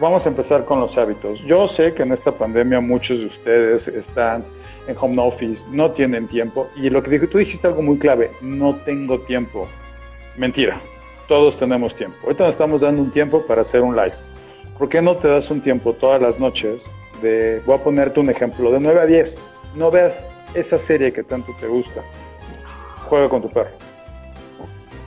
[0.00, 1.40] Vamos a empezar con los hábitos.
[1.44, 4.44] Yo sé que en esta pandemia muchos de ustedes están
[4.88, 6.68] en home office, no tienen tiempo.
[6.74, 9.68] Y lo que tú dijiste algo muy clave, no tengo tiempo.
[10.36, 10.80] Mentira,
[11.28, 12.16] todos tenemos tiempo.
[12.24, 14.14] Ahorita nos estamos dando un tiempo para hacer un live.
[14.78, 16.82] ¿Por qué no te das un tiempo todas las noches
[17.22, 19.38] de, voy a ponerte un ejemplo, de 9 a 10?
[19.76, 22.02] No veas esa serie que tanto te gusta.
[23.08, 23.83] Juega con tu perro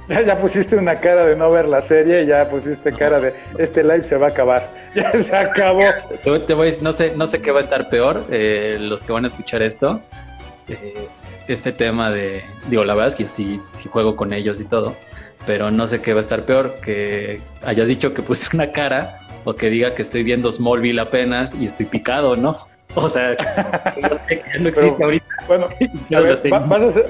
[0.25, 4.03] Ya, pusiste una cara de no ver la serie, ya pusiste cara de este live
[4.03, 4.69] se va a acabar.
[4.95, 5.83] Ya se acabó.
[6.23, 9.25] Te voy, no sé, no sé qué va a estar peor, eh, los que van
[9.25, 10.01] a escuchar esto.
[10.67, 11.07] Eh,
[11.47, 14.65] este tema de, digo, la verdad es que yo sí, sí juego con ellos y
[14.65, 14.95] todo,
[15.45, 19.19] pero no sé qué va a estar peor, que hayas dicho que puse una cara
[19.43, 22.57] o que diga que estoy viendo Smallville apenas y estoy picado, ¿no?
[22.95, 23.35] O sea,
[24.01, 25.25] no sé, que no existe ahorita.
[25.47, 25.67] Bueno,
[26.09, 27.05] vas, a ser,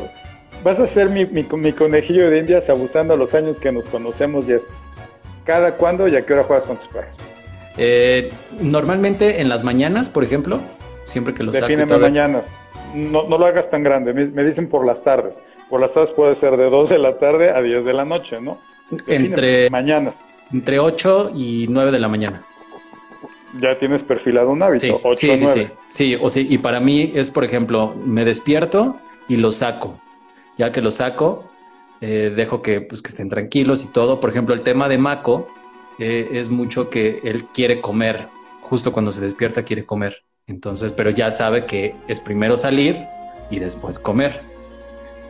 [0.63, 4.47] vas a ser mi, mi, mi, conejillo de indias abusando los años que nos conocemos
[4.49, 4.67] y es,
[5.45, 7.15] ¿cada cuándo y a qué hora juegas con tus perros?
[7.77, 10.59] Eh, normalmente en las mañanas, por ejemplo,
[11.03, 12.45] siempre que los Defíneme mañanas.
[12.95, 15.39] No, no lo hagas tan grande, me, dicen por las tardes.
[15.69, 18.39] Por las tardes puede ser de 2 de la tarde a 10 de la noche,
[18.41, 18.57] ¿no?
[19.07, 20.13] entre mañana.
[20.51, 22.41] Entre 8 y 9 de la mañana.
[23.59, 24.85] Ya tienes perfilado un hábito.
[24.85, 26.17] Sí, 8 sí, sí, sí, sí.
[26.19, 26.47] o sí.
[26.49, 29.99] Y para mí es, por ejemplo, me despierto y lo saco.
[30.57, 31.49] Ya que lo saco,
[32.01, 34.19] eh, dejo que, pues, que estén tranquilos y todo.
[34.19, 35.47] Por ejemplo, el tema de Mako
[35.99, 38.27] eh, es mucho que él quiere comer.
[38.61, 40.23] Justo cuando se despierta quiere comer.
[40.47, 42.97] Entonces, pero ya sabe que es primero salir
[43.49, 44.41] y después comer.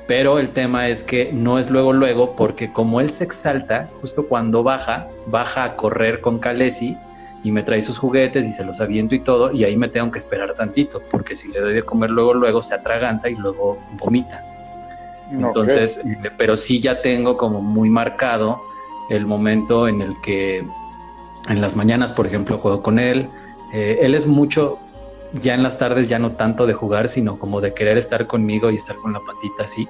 [0.08, 4.28] Pero el tema es que no es luego luego porque como él se exalta, justo
[4.28, 6.96] cuando baja, baja a correr con Kalesi
[7.44, 10.10] y me trae sus juguetes y se los aviento y todo y ahí me tengo
[10.10, 13.78] que esperar tantito porque si le doy de comer luego luego se atraganta y luego
[14.00, 14.57] vomita.
[15.32, 18.62] Entonces, eh, pero sí ya tengo como muy marcado
[19.10, 20.66] el momento en el que
[21.48, 23.30] en las mañanas, por ejemplo, juego con él.
[23.74, 24.80] Eh, él es mucho,
[25.42, 28.70] ya en las tardes ya no tanto de jugar, sino como de querer estar conmigo
[28.70, 29.88] y estar con la patita así,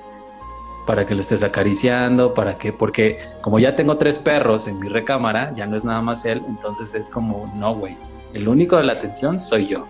[0.86, 4.88] para que lo estés acariciando, para que, porque como ya tengo tres perros en mi
[4.88, 7.98] recámara, ya no es nada más él, entonces es como, no, güey,
[8.34, 9.86] el único de la atención soy yo,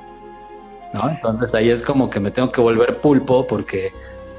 [0.94, 1.10] ¿no?
[1.10, 3.92] Entonces ahí es como que me tengo que volver pulpo porque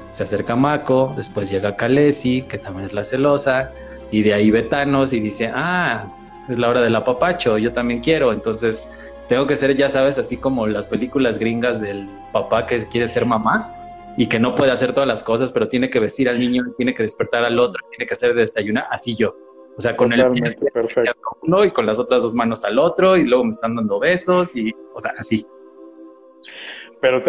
[0.09, 3.71] se acerca Mako, después llega Kalesi, que también es la celosa,
[4.11, 6.07] y de ahí Betanos y dice, ah,
[6.49, 8.89] es la hora del apapacho, yo también quiero, entonces
[9.27, 13.25] tengo que ser, ya sabes, así como las películas gringas del papá que quiere ser
[13.25, 13.71] mamá
[14.17, 16.93] y que no puede hacer todas las cosas, pero tiene que vestir al niño, tiene
[16.93, 19.35] que despertar al otro, tiene que hacer desayunar, así yo.
[19.77, 20.25] O sea, con el
[21.43, 24.55] uno y con las otras dos manos al otro y luego me están dando besos
[24.55, 25.45] y, o sea, así.
[27.01, 27.23] Pero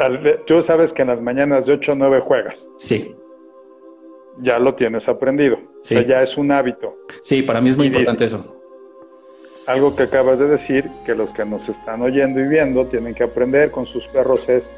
[0.46, 2.68] tú sabes que en las mañanas de 8 o 9 juegas.
[2.76, 3.14] Sí.
[4.38, 5.59] Ya lo tienes aprendido.
[5.80, 5.94] Sí.
[5.94, 6.96] O sea, ya es un hábito.
[7.20, 8.61] Sí, para mí es muy importante eso
[9.70, 13.24] algo que acabas de decir, que los que nos están oyendo y viendo tienen que
[13.24, 14.70] aprender con sus perros es,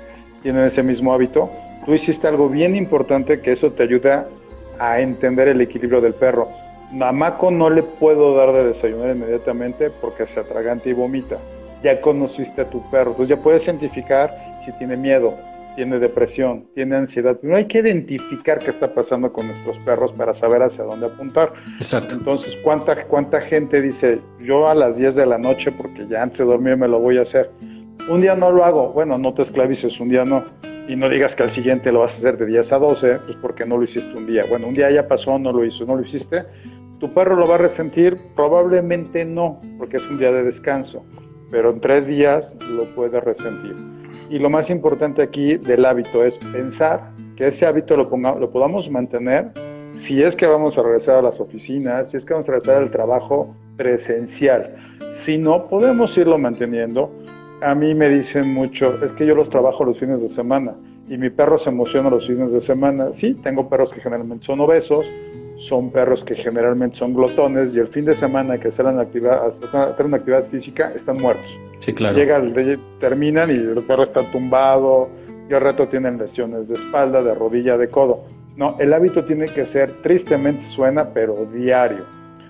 [0.43, 1.51] tienen ese mismo hábito.
[1.85, 4.29] Tú hiciste algo bien importante que eso te ayuda
[4.79, 6.49] a entender el equilibrio del perro.
[6.93, 11.39] Mamaco no le puedo dar de desayunar inmediatamente porque se atraganta y vomita.
[11.83, 14.31] Ya conociste a tu perro, entonces ya puedes identificar
[14.65, 15.35] si tiene miedo,
[15.77, 17.39] tiene depresión, tiene ansiedad.
[17.43, 21.53] No hay que identificar qué está pasando con nuestros perros para saber hacia dónde apuntar.
[21.77, 22.15] Exacto.
[22.15, 26.39] Entonces, ¿cuánta, cuánta gente dice, yo a las 10 de la noche, porque ya antes
[26.39, 27.51] de dormir me lo voy a hacer?
[28.09, 28.93] Un día no lo hago.
[28.93, 30.45] Bueno, no te esclavices, un día no.
[30.89, 33.37] Y no digas que al siguiente lo vas a hacer de 10 a 12, pues
[33.41, 34.43] porque no lo hiciste un día.
[34.51, 36.45] Bueno, un día ya pasó, no lo hizo, no lo hiciste.
[36.99, 38.17] ¿Tu perro lo va a resentir?
[38.35, 41.05] Probablemente no, porque es un día de descanso.
[41.51, 43.77] Pero en tres días lo puede resentir.
[44.33, 48.91] Y lo más importante aquí del hábito es pensar que ese hábito lo, lo podamos
[48.91, 49.53] mantener
[49.95, 52.77] si es que vamos a regresar a las oficinas, si es que vamos a regresar
[52.77, 54.75] al trabajo presencial.
[55.13, 57.13] Si no, podemos irlo manteniendo.
[57.61, 60.75] A mí me dicen mucho, es que yo los trabajo los fines de semana
[61.11, 63.13] y mi perro se emociona los fines de semana.
[63.13, 65.05] Sí, tengo perros que generalmente son obesos,
[65.63, 70.07] son perros que generalmente son glotones y el fin de semana que hacen actividad, hacer
[70.07, 71.47] una actividad física están muertos.
[71.79, 72.17] Sí, claro.
[72.17, 72.43] Llega,
[72.99, 75.09] terminan y el perro está tumbado
[75.49, 78.25] y al rato tienen lesiones de espalda, de rodilla, de codo.
[78.57, 82.05] No, el hábito tiene que ser, tristemente suena, pero diario.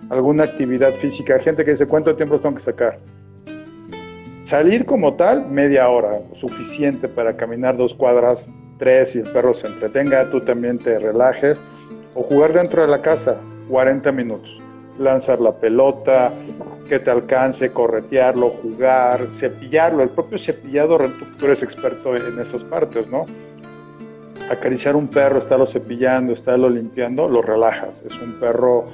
[0.09, 1.35] Alguna actividad física.
[1.35, 2.99] Hay gente que dice, ¿cuánto tiempo tengo que sacar?
[4.45, 8.49] Salir como tal, media hora, suficiente para caminar dos cuadras,
[8.79, 11.61] tres, y el perro se entretenga, tú también te relajes
[12.15, 13.37] o jugar dentro de la casa
[13.69, 14.61] 40 minutos.
[14.99, 16.33] Lanzar la pelota,
[16.89, 20.03] que te alcance, corretearlo, jugar, cepillarlo.
[20.03, 20.99] El propio cepillado,
[21.39, 23.25] tú eres experto en esas partes, ¿no?
[24.51, 28.03] Acariciar un perro, estarlo cepillando, estarlo limpiando, lo relajas.
[28.03, 28.85] Es un perro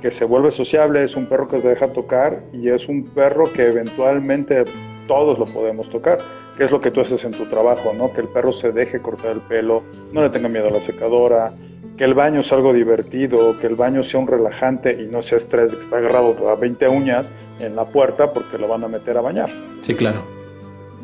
[0.00, 3.44] que se vuelve sociable, es un perro que se deja tocar y es un perro
[3.52, 4.64] que eventualmente
[5.06, 6.18] todos lo podemos tocar,
[6.56, 8.12] que es lo que tú haces en tu trabajo, ¿no?
[8.12, 9.82] Que el perro se deje cortar el pelo,
[10.12, 11.52] no le tenga miedo a la secadora,
[11.98, 15.38] que el baño es algo divertido, que el baño sea un relajante y no sea
[15.38, 19.18] estrés que está agarrado a 20 uñas en la puerta porque lo van a meter
[19.18, 19.50] a bañar.
[19.80, 20.22] Sí, claro.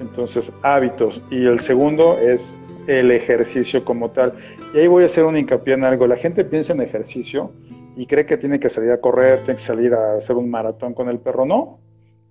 [0.01, 1.21] Entonces, hábitos.
[1.31, 4.35] Y el segundo es el ejercicio como tal.
[4.73, 6.07] Y ahí voy a hacer un hincapié en algo.
[6.07, 7.51] La gente piensa en ejercicio
[7.97, 10.95] y cree que tiene que salir a correr, tiene que salir a hacer un maratón
[10.95, 11.45] con el perro.
[11.45, 11.81] No,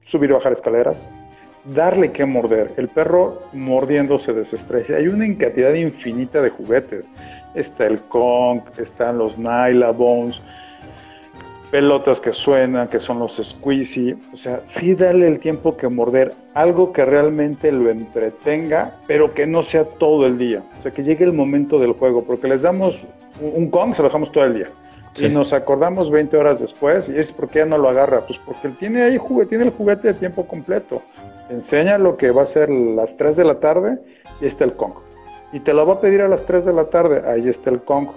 [0.06, 1.06] subir y bajar escaleras,
[1.66, 2.72] darle que morder.
[2.78, 4.96] El perro mordiendo se desestresa.
[4.96, 7.06] Hay una cantidad infinita de juguetes.
[7.56, 10.42] Está el Kong, están los Nyla Bones,
[11.72, 14.16] pelotas que suenan, que son los squeezy.
[14.34, 16.34] O sea, sí darle el tiempo que morder.
[16.54, 20.64] Algo que realmente lo entretenga, pero que no sea todo el día.
[20.80, 22.24] O sea, que llegue el momento del juego.
[22.24, 23.06] Porque les damos
[23.42, 24.68] un Kong, se lo dejamos todo el día.
[25.16, 28.68] Y nos acordamos 20 horas después, y es porque ya no lo agarra, pues porque
[28.68, 31.04] él tiene ahí juguete, tiene el juguete de tiempo completo.
[31.50, 34.00] Enseña lo que va a ser las 3 de la tarde
[34.42, 34.94] y está el Kong.
[35.54, 37.82] Y te lo va a pedir a las 3 de la tarde, ahí está el
[37.82, 38.08] Kong.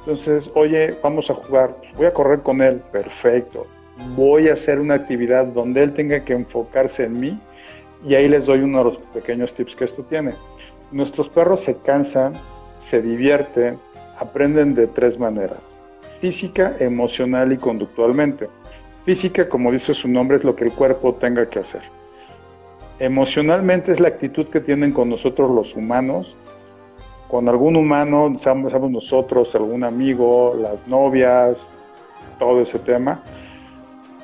[0.00, 3.66] Entonces, oye, vamos a jugar, pues voy a correr con él, perfecto.
[4.14, 7.40] Voy a hacer una actividad donde él tenga que enfocarse en mí
[8.06, 10.34] y ahí les doy uno de los pequeños tips que esto tiene.
[10.92, 12.34] Nuestros perros se cansan,
[12.78, 13.78] se divierten,
[14.18, 15.72] aprenden de tres maneras
[16.22, 18.48] física, emocional y conductualmente.
[19.04, 21.82] Física, como dice su nombre, es lo que el cuerpo tenga que hacer.
[23.00, 26.36] Emocionalmente es la actitud que tienen con nosotros los humanos,
[27.32, 31.66] con algún humano, sabemos nosotros, algún amigo, las novias,
[32.38, 33.22] todo ese tema,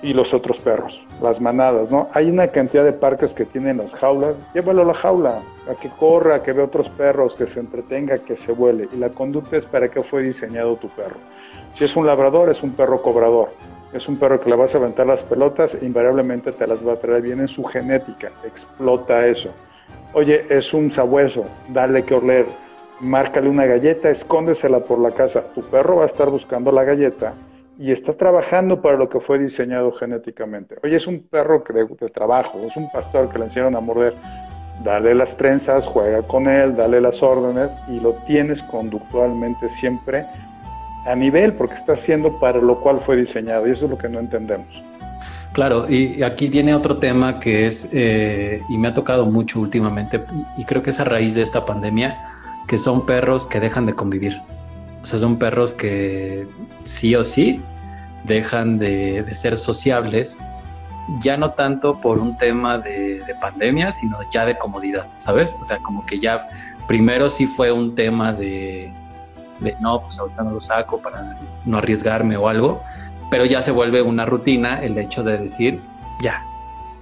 [0.02, 2.08] y los otros perros, las manadas, ¿no?
[2.12, 5.40] Hay una cantidad de parques que tienen las jaulas, llévalo a la jaula,
[5.70, 8.90] a que corra, a que vea otros perros, que se entretenga, que se vuele.
[8.92, 11.16] Y la conducta es para qué fue diseñado tu perro.
[11.76, 13.48] Si es un labrador, es un perro cobrador.
[13.94, 16.92] Es un perro que le vas a aventar las pelotas e invariablemente te las va
[16.92, 18.30] a traer bien en su genética.
[18.44, 19.48] Explota eso.
[20.12, 22.67] Oye, es un sabueso, dale que oler.
[23.00, 25.42] Márcale una galleta, escóndesela por la casa.
[25.54, 27.34] Tu perro va a estar buscando la galleta
[27.78, 30.76] y está trabajando para lo que fue diseñado genéticamente.
[30.82, 34.14] Oye, es un perro de, de trabajo, es un pastor que le enseñaron a morder.
[34.82, 40.24] Dale las trenzas, juega con él, dale las órdenes y lo tienes conductualmente siempre
[41.06, 44.08] a nivel, porque está haciendo para lo cual fue diseñado, y eso es lo que
[44.08, 44.66] no entendemos.
[45.52, 50.22] Claro, y aquí viene otro tema que es, eh, y me ha tocado mucho últimamente,
[50.56, 52.16] y creo que es a raíz de esta pandemia,
[52.68, 54.40] que son perros que dejan de convivir.
[55.02, 56.46] O sea, son perros que
[56.84, 57.60] sí o sí
[58.24, 60.38] dejan de, ser sociables,
[61.20, 65.56] ya no tanto por un tema de, de, pandemia, sino ya de comodidad, ¿sabes?
[65.60, 66.46] O sea, como que ya
[66.86, 68.92] primero sí fue un tema de
[69.80, 72.82] no, pues ahorita no lo saco para no arriesgarme o algo,
[73.30, 75.80] pero ya se vuelve una rutina el hecho de decir
[76.20, 76.42] ya,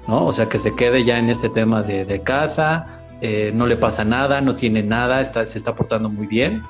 [0.06, 0.26] ¿no?
[0.26, 2.86] O sea, que se quede ya en este tema de, casa,
[3.20, 6.62] eh, no le pasa nada, no tiene nada, está, se está portando muy bien.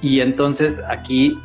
[0.00, 1.38] Y entonces aquí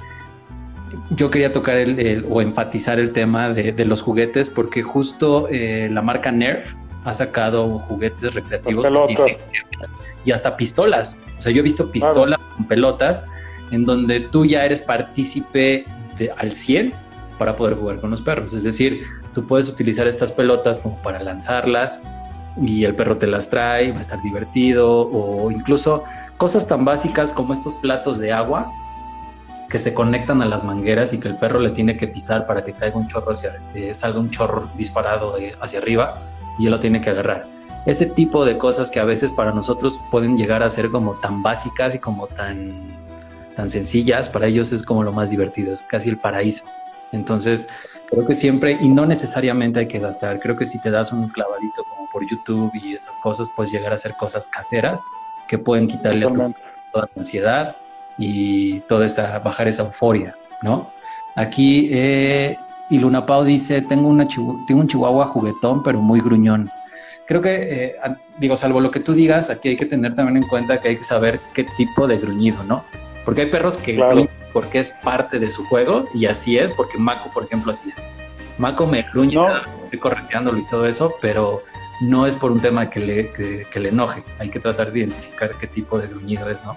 [1.12, 6.01] yo quería tocar el, o enfatizar el tema de, los juguetes porque justo eh, la
[6.01, 6.73] marca Nerf
[7.04, 8.88] ha sacado juguetes recreativos
[10.23, 11.17] y hasta pistolas.
[11.38, 13.25] O sea, yo he visto pistolas con pelotas
[13.71, 15.86] en donde tú ya eres partícipe
[16.17, 16.93] de, al 100
[17.38, 18.54] para poder jugar con los perros.
[18.54, 22.01] Es decir, tú puedes utilizar estas pelotas como para lanzarlas
[22.62, 26.04] y el perro te las trae, va a estar divertido, o incluso
[26.38, 28.72] cosas tan básicas como estos platos de agua
[29.70, 32.63] que se conectan a las mangueras y que el perro le tiene que pisar para
[32.63, 36.20] que caiga un chorro hacia, eh, salga un chorro disparado hacia arriba
[36.60, 37.46] y él lo tiene que agarrar.
[37.86, 41.44] Ese tipo de cosas que a veces para nosotros pueden llegar a ser como tan
[41.44, 42.96] básicas y como tan
[43.56, 46.65] tan sencillas, para ellos es como lo más divertido, es casi el paraíso.
[47.12, 47.68] Entonces,
[48.10, 51.28] creo que siempre, y no necesariamente hay que gastar, creo que si te das un
[51.30, 55.02] clavadito como por YouTube y esas cosas, puedes llegar a hacer cosas caseras
[55.48, 56.54] que pueden quitarle toda
[56.94, 57.76] la ansiedad
[58.18, 60.91] y toda esa, bajar esa euforia, ¿no?
[61.36, 62.58] Aquí, eh,
[62.89, 66.70] y Luna Pau dice, tengo, una tengo un chihuahua juguetón, pero muy gruñón.
[67.28, 67.56] Creo que,
[67.88, 67.96] eh,
[68.38, 70.98] digo, salvo lo que tú digas, aquí hay que tener también en cuenta que hay
[70.98, 72.84] que saber qué tipo de gruñido, ¿no?
[73.26, 76.98] Porque hay perros que gruñen porque es parte de su juego y así es, porque
[76.98, 78.08] Mako, por ejemplo, así es.
[78.58, 79.38] Mako me gruñe,
[79.84, 81.62] estoy correteándolo y todo eso, pero
[82.00, 84.24] no es por un tema que le, que, le enoje.
[84.39, 86.74] Hay que tratar de identificar qué tipo de gruñido es, ¿no?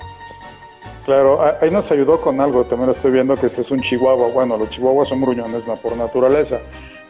[1.04, 4.26] Claro, ahí nos ayudó con algo, también lo estoy viendo que ese es un chihuahua.
[4.32, 5.76] Bueno, los chihuahuas son gruñones ¿no?
[5.76, 6.58] por naturaleza.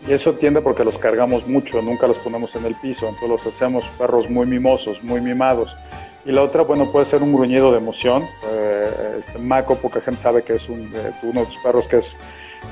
[0.07, 3.47] Y eso tiende porque los cargamos mucho, nunca los ponemos en el piso, entonces los
[3.47, 5.75] hacemos perros muy mimosos, muy mimados.
[6.29, 8.23] Y la otra, bueno, puede ser un gruñido de emoción.
[8.53, 11.97] Eh, este Mako, poca gente sabe que es un, eh, uno de tus perros que
[11.97, 12.19] es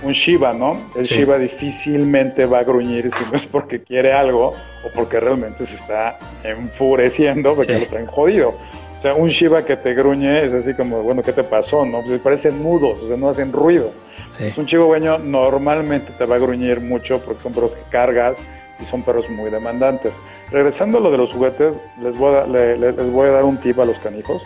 [0.02, 0.78] un Shiba, ¿no?
[0.94, 4.48] El Shiba difícilmente va a gruñir si no es porque quiere algo
[4.84, 8.50] o porque realmente se está enfureciendo porque lo traen jodido.
[8.98, 11.86] O sea, un Shiba que te gruñe es así como, bueno, ¿qué te pasó?
[11.86, 12.02] ¿No?
[12.02, 13.90] Pues parecen mudos, o sea, no hacen ruido.
[14.28, 14.52] Sí.
[14.56, 18.36] un chihuahueño normalmente te va a gruñir mucho porque son perros que cargas,
[18.80, 20.14] y son perros muy demandantes.
[20.50, 23.78] Regresando a lo de los juguetes, les voy a, les voy a dar un tip
[23.78, 24.42] a los canijos.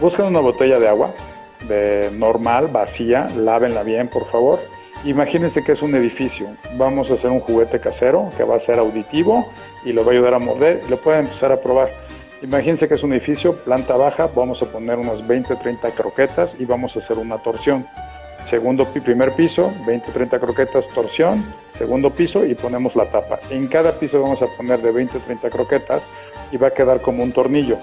[0.00, 1.12] Busquen una botella de agua,
[1.68, 4.60] de normal, vacía, lávenla bien, por favor,
[5.04, 6.48] Imagínense que es un edificio.
[6.76, 9.46] Vamos a hacer un juguete casero que va a ser auditivo
[9.82, 11.90] y lo va a ayudar a morder y lo pueden empezar a probar.
[12.42, 16.66] Imagínense que es un edificio, planta baja, vamos a poner unas 20, 30 croquetas y
[16.66, 17.86] vamos a hacer una torsión.
[18.44, 21.44] Segundo, primer piso, 20, 30 croquetas, torsión,
[21.78, 23.38] segundo piso y ponemos la tapa.
[23.50, 26.02] En cada piso vamos a poner de 20, 30 croquetas
[26.50, 27.78] y va a quedar como un tornillo.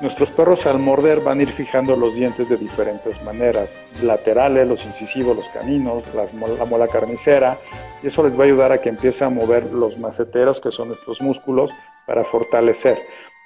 [0.00, 4.86] Nuestros perros al morder van a ir fijando los dientes de diferentes maneras, laterales, los
[4.86, 7.58] incisivos, los caninos, la mola carnicera,
[8.02, 10.90] y eso les va a ayudar a que empiece a mover los maceteros, que son
[10.90, 11.70] estos músculos,
[12.06, 12.98] para fortalecer.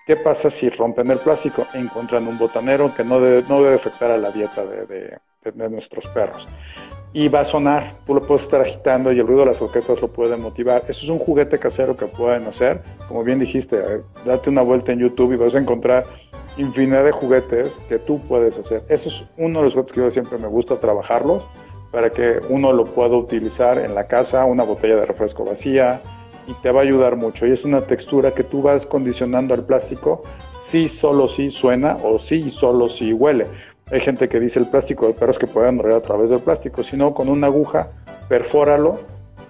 [0.07, 1.66] ¿Qué pasa si rompen el plástico?
[1.75, 5.18] Encuentran un botanero que no debe, no debe afectar a la dieta de
[5.53, 6.47] nuestros perros
[7.14, 7.97] y va a sonar.
[8.07, 10.82] Tú lo puedes estar agitando y el ruido de las orquestas lo puede motivar.
[10.88, 12.82] Eso es un juguete casero que pueden hacer.
[13.09, 13.80] Como bien dijiste,
[14.26, 16.05] date una vuelta en YouTube y vas a encontrar
[16.59, 18.84] infinidad de juguetes que tú puedes hacer.
[18.88, 21.45] Eso es uno de los juguetes que yo siempre me gusta trabajarlos
[21.92, 26.01] para que uno lo pueda utilizar en la casa, una botella de refresco vacía
[26.49, 27.47] y te va a ayudar mucho.
[27.47, 30.24] Y es una textura que tú vas condicionando al plástico,
[30.64, 33.47] sí solo sí suena o sí solo sí huele.
[33.91, 36.82] Hay gente que dice el plástico de perros que pueden morrer a través del plástico,
[36.82, 37.89] sino con una aguja,
[38.28, 38.99] perfóralo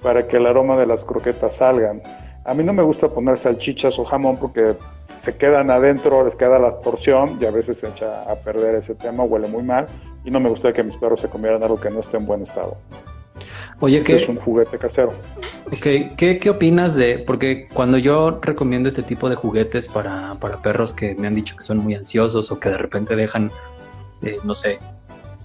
[0.03, 2.03] para que el aroma de las croquetas salgan.
[2.45, 4.75] A mí no me gusta poner salchichas o jamón porque
[5.07, 8.95] se quedan adentro, les queda la torsión y a veces se echa a perder ese
[8.95, 9.87] tema, huele muy mal
[10.25, 12.43] y no me gusta que mis perros se comieran algo que no esté en buen
[12.43, 12.77] estado.
[13.81, 15.13] Oye, que es un juguete casero.
[15.67, 16.13] Okay.
[16.17, 17.19] ¿Qué, ¿Qué, opinas de...?
[17.19, 21.57] Porque cuando yo recomiendo este tipo de juguetes para, para perros que me han dicho
[21.57, 23.51] que son muy ansiosos o que de repente dejan
[24.45, 24.79] no sé,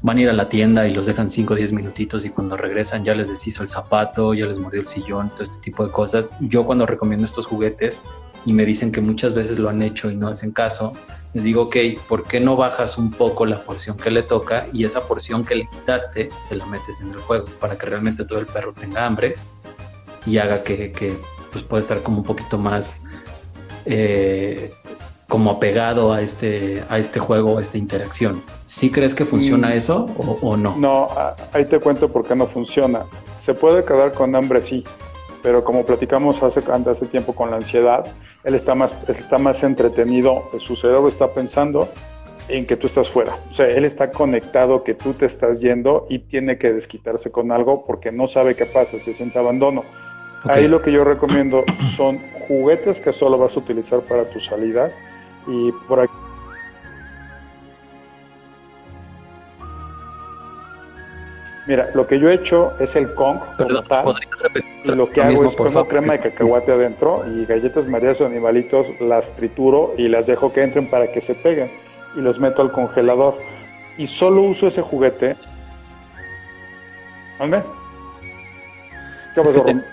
[0.01, 2.55] van a ir a la tienda y los dejan 5 o 10 minutitos y cuando
[2.55, 5.91] regresan ya les deshizo el zapato, ya les mordió el sillón, todo este tipo de
[5.91, 6.29] cosas.
[6.39, 8.03] Yo cuando recomiendo estos juguetes
[8.45, 10.93] y me dicen que muchas veces lo han hecho y no hacen caso,
[11.33, 11.75] les digo, ok,
[12.07, 15.55] ¿por qué no bajas un poco la porción que le toca y esa porción que
[15.55, 19.05] le quitaste se la metes en el juego para que realmente todo el perro tenga
[19.05, 19.35] hambre
[20.25, 21.17] y haga que, que
[21.51, 22.97] pues pueda estar como un poquito más
[23.85, 24.71] eh,
[25.29, 28.43] como apegado a este, a este juego, a esta interacción.
[28.65, 29.73] ¿Sí crees que funciona mm.
[29.73, 30.75] eso o, no?
[30.75, 31.07] No,
[31.53, 33.05] ahí te cuento por qué no funciona.
[33.37, 34.83] Se puede quedar con hambre, sí,
[35.43, 38.11] pero como platicamos hace, hace tiempo con la ansiedad,
[38.43, 41.87] él está más, está más entretenido, su cerebro está pensando
[42.47, 43.37] en que tú estás fuera.
[43.51, 47.51] O sea, él está conectado que tú te estás yendo y tiene que desquitarse con
[47.51, 49.83] algo porque no sabe qué pasa, se siente abandono.
[50.45, 51.65] Ahí lo que yo recomiendo
[51.95, 54.97] son juguetes que solo vas a utilizar para tus salidas
[55.47, 56.13] y por aquí
[61.69, 64.15] Mira, lo que yo he hecho es el Kong como tal.
[64.83, 68.87] Y lo que hago es pongo crema de cacahuate adentro y galletas marías o animalitos
[68.99, 71.69] las trituro y las dejo que entren para que se peguen
[72.15, 73.35] y los meto al congelador.
[73.99, 75.35] Y solo uso ese juguete.
[77.37, 77.61] ¿Dónde?
[79.35, 79.83] ¿Qué te,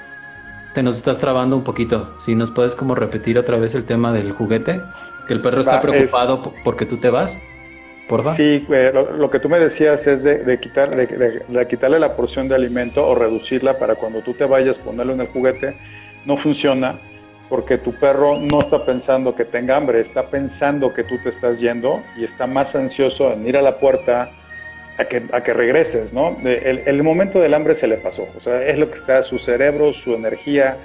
[0.72, 2.10] te nos estás trabando un poquito.
[2.16, 4.80] Si nos puedes como repetir otra vez el tema del juguete.
[5.26, 7.44] Que el perro está preocupado porque tú te vas.
[8.08, 8.36] ¿Porfa?
[8.36, 13.04] Sí, lo, que tú me decías es de, quitar, de, quitarle la porción de alimento
[13.04, 15.76] o reducirla para cuando tú te vayas, ponerlo en el juguete,
[16.24, 16.96] no funciona
[17.48, 21.60] porque tu perro no está pensando que tenga hambre, está pensando que tú te estás
[21.60, 24.30] yendo y está más ansioso en ir a la puerta
[24.98, 26.36] a que, a que regreses, ¿no?
[26.44, 29.38] El, el momento del hambre se le pasó, o sea, es lo que está, su
[29.38, 30.76] cerebro, su energía,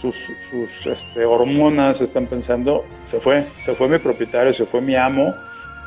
[0.00, 5.34] sus, este, hormonas están pensando, se fue, se fue mi propietario, se fue mi amo,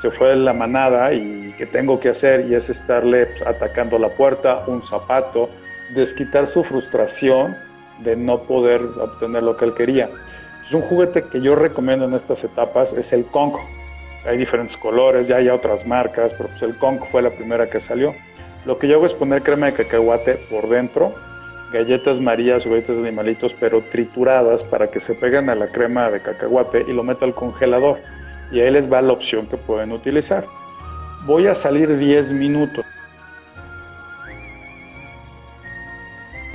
[0.01, 2.45] se fue la manada y ¿qué tengo que hacer?
[2.49, 5.49] Y es estarle atacando la puerta, un zapato,
[5.95, 7.55] desquitar su frustración
[7.99, 10.09] de no poder obtener lo que él quería.
[10.66, 13.53] Es un juguete que yo recomiendo en estas etapas, es el Kong.
[14.26, 17.82] Hay diferentes colores, ya hay otras marcas, pero pues el Kong fue la primera que
[17.82, 18.14] salió.
[18.66, 21.14] Lo que yo hago es poner crema de cacahuate por dentro,
[21.74, 26.10] galletas marías o galletas de animalitos, pero trituradas para que se peguen a la crema
[26.12, 27.98] de cacahuate y lo meto al congelador.
[28.52, 30.46] Y ahí les va la opción que pueden utilizar.
[31.26, 32.86] Voy a salir 10 minutos.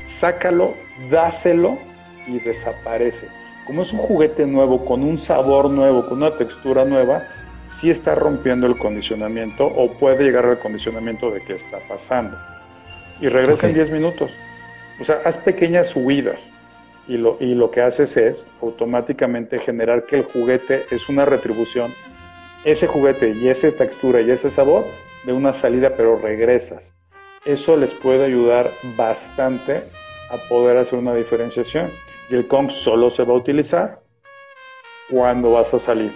[0.07, 0.75] Sácalo,
[1.11, 1.77] dáselo
[2.27, 3.29] y desaparece.
[3.67, 7.25] Como es un juguete nuevo, con un sabor nuevo, con una textura nueva,
[7.81, 12.37] sí está rompiendo el condicionamiento o puede llegar al condicionamiento de qué está pasando.
[13.21, 14.31] Y regresa en 10 minutos.
[15.01, 16.49] O sea, haz pequeñas subidas
[17.07, 21.93] y lo, y lo que haces es automáticamente generar que el juguete es una retribución,
[22.65, 24.85] ese juguete y esa textura y ese sabor
[25.25, 26.95] de una salida, pero regresas.
[27.45, 29.85] Eso les puede ayudar bastante
[30.31, 31.91] a poder hacer una diferenciación.
[32.29, 34.01] Y el Kong solo se va a utilizar
[35.09, 36.13] cuando vas a salir.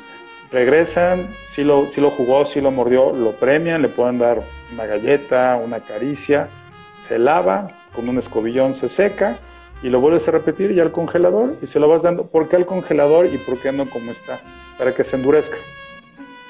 [0.50, 4.84] Regresan, si lo, si lo jugó, si lo mordió, lo premian, le pueden dar una
[4.84, 6.48] galleta, una caricia,
[7.08, 9.38] se lava, con un escobillón se seca
[9.82, 12.26] y lo vuelves a repetir y al congelador y se lo vas dando.
[12.26, 14.40] ¿Por qué al congelador y por qué no como está?
[14.78, 15.56] Para que se endurezca,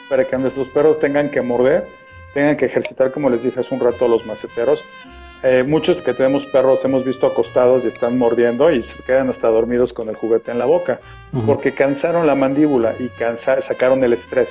[0.09, 1.87] para que nuestros perros tengan que morder,
[2.35, 4.85] tengan que ejercitar, como les dije hace un rato a los maceteros.
[5.43, 9.49] Eh, muchos que tenemos perros hemos visto acostados y están mordiendo y se quedan hasta
[9.49, 11.01] dormidos con el juguete en la boca,
[11.47, 14.51] porque cansaron la mandíbula y cansa, sacaron el estrés.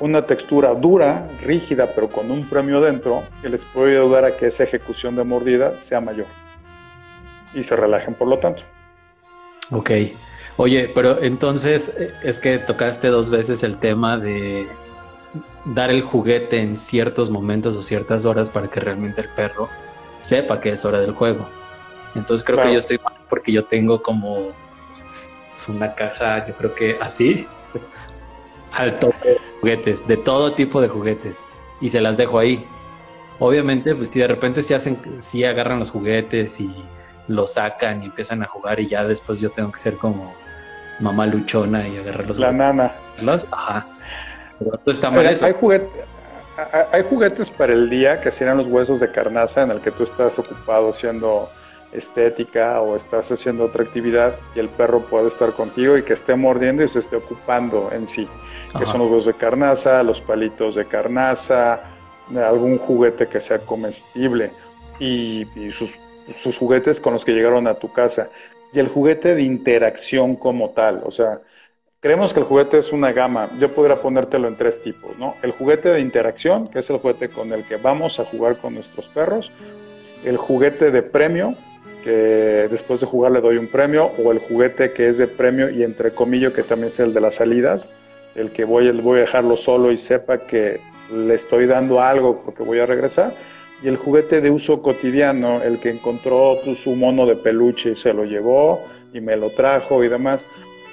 [0.00, 4.46] Una textura dura, rígida, pero con un premio dentro, que les puede ayudar a que
[4.46, 6.26] esa ejecución de mordida sea mayor
[7.54, 8.62] y se relajen por lo tanto.
[9.70, 9.90] Ok.
[10.56, 11.92] Oye, pero entonces
[12.22, 14.66] es que tocaste dos veces el tema de
[15.66, 19.68] dar el juguete en ciertos momentos o ciertas horas para que realmente el perro
[20.18, 21.46] sepa que es hora del juego.
[22.14, 24.52] Entonces creo que yo estoy mal porque yo tengo como
[25.68, 27.46] una casa, yo creo que así,
[28.72, 31.40] al tope de juguetes, de todo tipo de juguetes,
[31.80, 32.64] y se las dejo ahí.
[33.38, 36.74] Obviamente, pues si de repente si hacen, si agarran los juguetes y
[37.28, 40.34] lo sacan y empiezan a jugar y ya después yo tengo que ser como
[40.98, 42.38] mamá luchona y agarrarlos.
[42.38, 42.92] La nana.
[43.50, 43.86] Ajá.
[44.58, 45.46] Pero está mal eso.
[45.46, 45.54] Hay,
[46.92, 50.02] hay juguetes para el día que serían los huesos de carnaza en el que tú
[50.02, 51.48] estás ocupado haciendo
[51.92, 56.34] estética o estás haciendo otra actividad y el perro puede estar contigo y que esté
[56.34, 58.28] mordiendo y se esté ocupando en sí,
[58.78, 61.80] que son los huesos de carnaza, los palitos de carnaza,
[62.36, 64.50] algún juguete que sea comestible
[64.98, 65.94] y, y sus
[66.36, 68.30] sus juguetes con los que llegaron a tu casa
[68.72, 71.02] y el juguete de interacción como tal.
[71.04, 71.40] O sea,
[72.00, 73.48] creemos que el juguete es una gama.
[73.58, 75.34] Yo podría ponértelo en tres tipos, ¿no?
[75.42, 78.74] El juguete de interacción, que es el juguete con el que vamos a jugar con
[78.74, 79.50] nuestros perros.
[80.24, 81.54] El juguete de premio,
[82.02, 84.10] que después de jugar le doy un premio.
[84.22, 87.20] O el juguete que es de premio y entre comillas, que también es el de
[87.20, 87.88] las salidas.
[88.34, 90.80] El que voy, voy a dejarlo solo y sepa que
[91.12, 93.34] le estoy dando algo porque voy a regresar
[93.82, 97.96] y el juguete de uso cotidiano, el que encontró tu, su mono de peluche y
[97.96, 100.44] se lo llevó y me lo trajo y demás.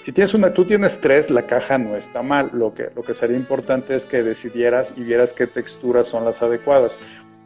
[0.03, 2.51] Si tienes una, tú tienes tres, la caja no está mal.
[2.53, 6.43] Lo que, lo que sería importante es que decidieras y vieras qué texturas son las
[6.43, 6.97] adecuadas.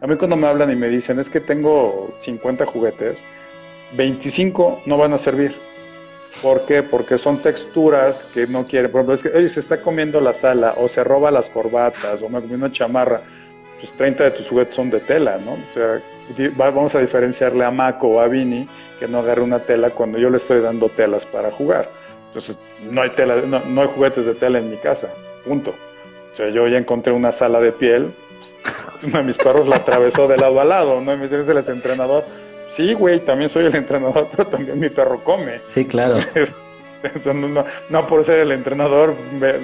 [0.01, 3.17] A mí cuando me hablan y me dicen, es que tengo 50 juguetes,
[3.93, 5.55] 25 no van a servir.
[6.41, 6.83] ¿Por qué?
[6.83, 8.89] Porque son texturas que no quiere.
[8.89, 12.21] Por ejemplo, es que, oye, se está comiendo la sala, o se roba las corbatas,
[12.21, 13.21] o me comió una chamarra
[13.79, 15.53] pues 30 de tus juguetes son de tela, ¿no?
[15.53, 16.01] O sea,
[16.55, 18.67] vamos a diferenciarle a Mako o a Vini
[18.99, 21.89] que no agarre una tela cuando yo le estoy dando telas para jugar.
[22.27, 22.59] Entonces,
[22.89, 25.07] no hay, tela, no, hay juguetes de tela en mi casa,
[25.45, 25.73] punto.
[26.33, 28.11] O sea, yo ya encontré una sala de piel,
[28.61, 31.13] pues, uno de mis perros la atravesó de lado a lado, ¿no?
[31.13, 32.25] Y me dice, ¿eres el entrenador?
[32.71, 35.61] Sí, güey, también soy el entrenador, pero también mi perro come.
[35.67, 36.17] Sí, claro.
[37.23, 39.15] No, no, por ser el entrenador,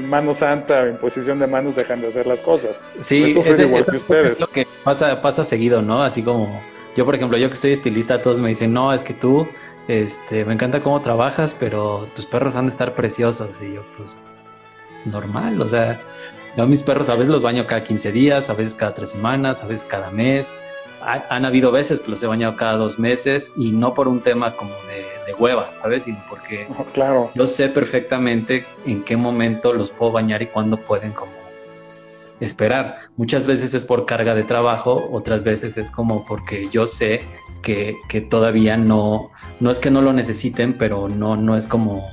[0.08, 2.78] mano santa, en posición de manos, dejan de hacer las cosas.
[3.01, 6.01] Sí, es, lo que pasa, pasa seguido, ¿no?
[6.01, 6.62] Así como
[6.95, 9.47] yo, por ejemplo, yo que soy estilista, todos me dicen, no, es que tú,
[9.89, 13.62] este, me encanta cómo trabajas, pero tus perros han de estar preciosos.
[13.62, 14.24] Y yo, pues,
[15.03, 15.99] normal, o sea,
[16.56, 19.10] yo a mis perros a veces los baño cada 15 días, a veces cada tres
[19.10, 20.58] semanas, a veces cada mes.
[21.02, 24.56] Han habido veces que los he bañado cada dos meses y no por un tema
[24.56, 26.04] como de de hueva, ¿sabes?
[26.04, 27.32] Sino porque claro.
[27.36, 31.32] yo sé perfectamente en qué momento los puedo bañar y cuándo pueden como
[32.39, 33.00] esperar.
[33.18, 37.22] Muchas veces es por carga de trabajo, otras veces es como porque yo sé
[37.62, 37.96] que,
[38.30, 42.08] todavía no, no es que no lo necesiten, pero no, no es como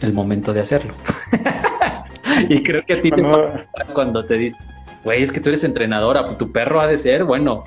[0.00, 0.94] el momento de hacerlo.
[2.48, 4.69] y creo que a ti te pasa cuando te dicen,
[5.04, 7.64] güey, es que tú eres entrenadora, tu perro ha de ser, bueno,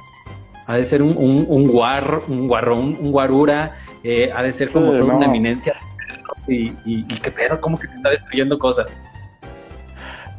[0.67, 4.71] ha de ser un, un, un guar, un guarrón, un guarura, eh, ha de ser
[4.71, 5.75] como toda una eminencia.
[6.47, 8.97] Y, y, qué pedo, como que te está destruyendo cosas.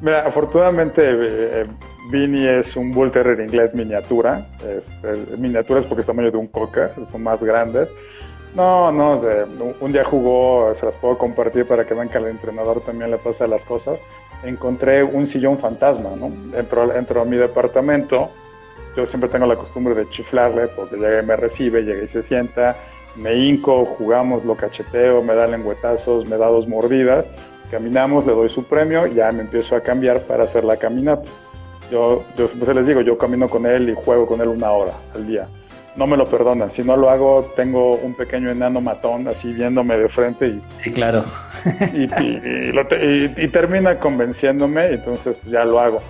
[0.03, 1.66] Mira, afortunadamente eh,
[2.11, 4.47] Vini es un Bull Terrier inglés miniatura.
[4.68, 7.90] Este, miniaturas porque es tamaño de un cocker, son más grandes.
[8.55, 9.20] No, no,
[9.80, 13.18] un día jugó, se las puedo compartir para que vean que al entrenador también le
[13.18, 13.99] pasa las cosas.
[14.43, 16.30] Encontré un sillón fantasma, ¿no?
[16.59, 18.30] Entró, entró a mi departamento,
[18.97, 22.22] yo siempre tengo la costumbre de chiflarle porque llega y me recibe, llega y se
[22.22, 22.76] sienta,
[23.16, 27.26] me hinco, jugamos, lo cacheteo, me da lengüetazos, me da dos mordidas,
[27.70, 31.30] caminamos, le doy su premio ya me empiezo a cambiar para hacer la caminata.
[31.91, 34.95] Yo, yo siempre les digo, yo camino con él y juego con él una hora
[35.14, 35.49] al día.
[35.97, 36.70] No me lo perdonan.
[36.70, 40.62] Si no lo hago, tengo un pequeño enano matón así viéndome de frente y.
[40.82, 41.24] Sí, claro.
[41.95, 42.05] Y,
[43.42, 46.03] y, termina convenciéndome, entonces ya lo hago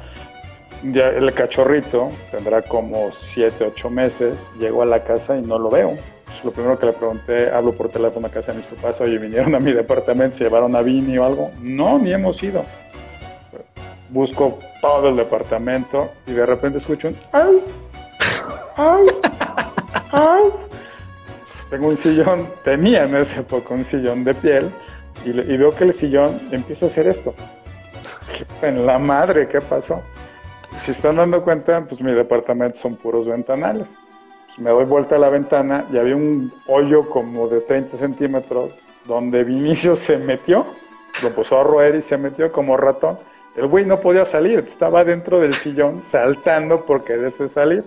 [0.92, 5.96] el cachorrito tendrá como 7, 8 meses, llego a la casa y no lo veo.
[6.26, 9.18] Pues, lo primero que le pregunté, hablo por teléfono a casa de mis papás, oye,
[9.18, 11.52] vinieron a mi departamento, se llevaron a Vini o algo.
[11.60, 12.64] No, ni hemos ido.
[14.10, 17.62] Busco todo el departamento y de repente escucho un ¡ay!
[18.76, 19.06] ¡ay!
[21.70, 24.70] Tengo un sillón, tenía en ese época un sillón de piel
[25.24, 27.34] y, veo que el sillón empieza a hacer esto.
[28.62, 30.02] En la madre, ¿qué pasó?
[30.78, 33.88] Si están dando cuenta, pues mi departamento son puros ventanales.
[34.46, 38.72] Pues me doy vuelta a la ventana y había un hoyo como de 30 centímetros
[39.06, 40.66] donde Vinicio se metió,
[41.22, 43.18] lo puso a roer y se metió como ratón.
[43.56, 47.84] El güey no podía salir, estaba dentro del sillón saltando porque desee salir.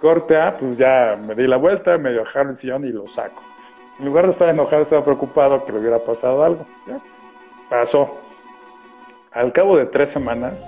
[0.00, 3.42] Corte A, pues ya me di la vuelta, me bajaron el sillón y lo saco.
[3.98, 6.66] En lugar de estar enojado, estaba preocupado que le hubiera pasado algo.
[6.84, 7.00] Pues,
[7.70, 8.18] pasó.
[9.32, 10.66] Al cabo de tres semanas,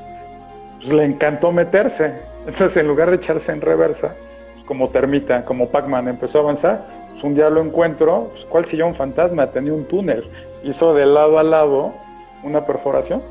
[0.78, 2.14] pues, le encantó meterse.
[2.46, 4.14] Entonces, en lugar de echarse en reversa,
[4.54, 6.86] pues, como termita, como Pac-Man, empezó a avanzar.
[7.10, 9.50] Pues, un día lo encuentro, pues, ¿cuál sillón fantasma?
[9.50, 10.24] Tenía un túnel.
[10.64, 11.92] Hizo de lado a lado
[12.42, 13.22] una perforación.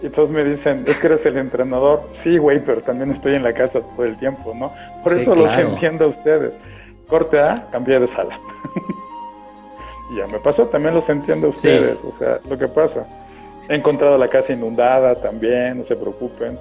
[0.00, 2.02] Y entonces me dicen, es que eres el entrenador.
[2.18, 4.72] Sí, güey, pero también estoy en la casa todo el tiempo, ¿no?
[5.02, 6.54] Por eso los entiendo a ustedes.
[7.08, 8.38] Corte A, cambié de sala.
[10.12, 12.04] y ya me pasó, también los entiendo a ustedes.
[12.04, 13.06] O sea, lo que pasa.
[13.68, 16.58] He encontrado la casa inundada también, no se preocupen.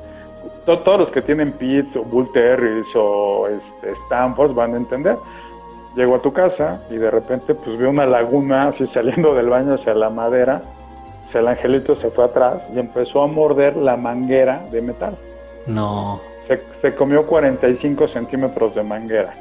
[0.65, 5.15] Todos los que tienen Pits o Bull Terriers o este, Stanfords van a entender.
[5.95, 9.73] Llego a tu casa y de repente pues veo una laguna así saliendo del baño
[9.73, 10.61] hacia la madera
[11.27, 15.17] o sea, el angelito se fue atrás y empezó a morder la manguera de metal.
[15.65, 16.21] No.
[16.39, 19.33] Se, comió 45 centímetros de manguera.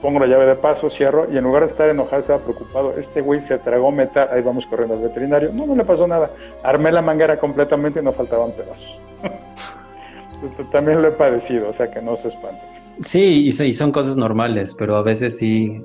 [0.00, 2.96] Pongo la llave de paso, cierro y en lugar de estar enojado, estaba preocupado.
[2.96, 4.28] Este güey se tragó metal.
[4.30, 5.50] Ahí vamos corriendo al veterinario.
[5.52, 6.30] No, no le pasó nada.
[6.62, 8.96] Armé la manguera completamente y no faltaban pedazos.
[10.70, 12.60] También lo he padecido, o sea que no se espante.
[13.02, 15.82] Sí, y son cosas normales, pero a veces sí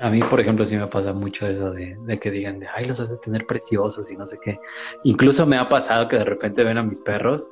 [0.00, 3.00] a mí, por ejemplo, sí me pasa mucho eso de, que digan, de, ay, los
[3.00, 4.58] hace tener preciosos y no sé qué.
[5.04, 7.50] Incluso me ha pasado que de repente ven a mis perros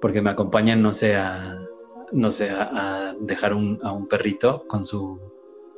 [0.00, 1.58] porque me acompañan, no sé, a,
[2.12, 5.20] no sé, a, dejar un, a un perrito con su,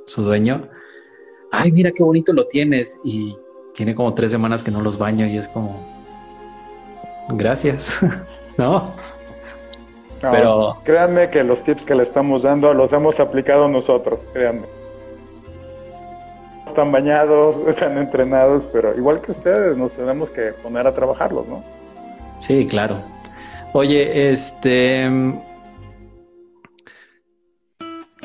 [0.06, 0.68] su dueño.
[1.50, 3.00] Ay, mira qué bonito lo tienes.
[3.04, 3.36] Y
[3.74, 5.84] tiene como tres semanas que no los baño y es como,
[7.30, 8.00] gracias,
[8.56, 8.94] ¿no?
[10.20, 14.84] Pero créanme que los tips que le estamos dando los hemos aplicado nosotros, créanme
[16.66, 21.62] están bañados, están entrenados, pero igual que ustedes, nos tenemos que poner a trabajarlos, ¿no?
[22.40, 23.02] Sí, claro.
[23.72, 25.10] Oye, este.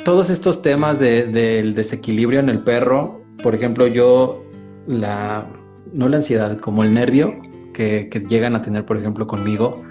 [0.04, 4.44] Todos estos temas del desequilibrio en el perro, por ejemplo, yo,
[4.88, 5.48] la.
[5.94, 7.36] No la ansiedad, como el nervio
[7.74, 9.82] que, que llegan a tener, por ejemplo, conmigo,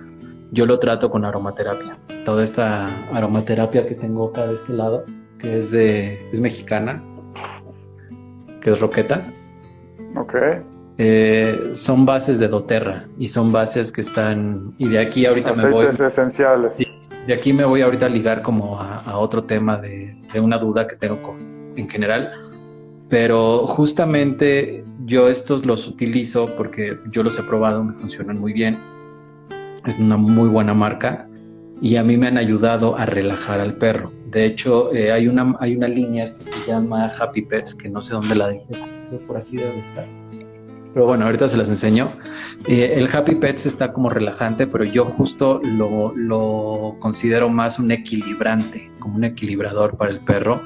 [0.53, 1.97] yo lo trato con aromaterapia.
[2.25, 5.05] Toda esta aromaterapia que tengo acá de este lado,
[5.39, 6.31] que es de.
[6.33, 7.03] es mexicana,
[8.61, 9.25] que es Roqueta.
[10.17, 10.35] Ok.
[11.01, 15.71] Eh, son bases de doTERRA y son bases que están y de aquí ahorita me
[15.71, 15.87] voy.
[15.87, 16.79] Esenciales.
[17.27, 20.97] De aquí me voy ahorita a ligar como a, otro tema de, una duda que
[20.97, 21.39] tengo con,
[21.77, 22.33] en general.
[23.09, 28.77] Pero justamente yo estos los utilizo porque yo los he probado me funcionan muy bien.
[29.87, 31.28] Es una muy buena marca
[31.81, 35.57] y a mí me han ayudado a relajar al perro de hecho, eh, hay, una,
[35.59, 38.67] hay una línea que se llama Happy Pets, que no sé dónde la dejé,
[39.27, 40.07] por aquí debe estar.
[40.93, 42.13] Pero bueno, ahorita se las enseño.
[42.67, 47.91] Eh, el Happy Pets está como relajante, pero yo justo lo, lo considero más un
[47.91, 50.61] equilibrante, como un equilibrador para el perro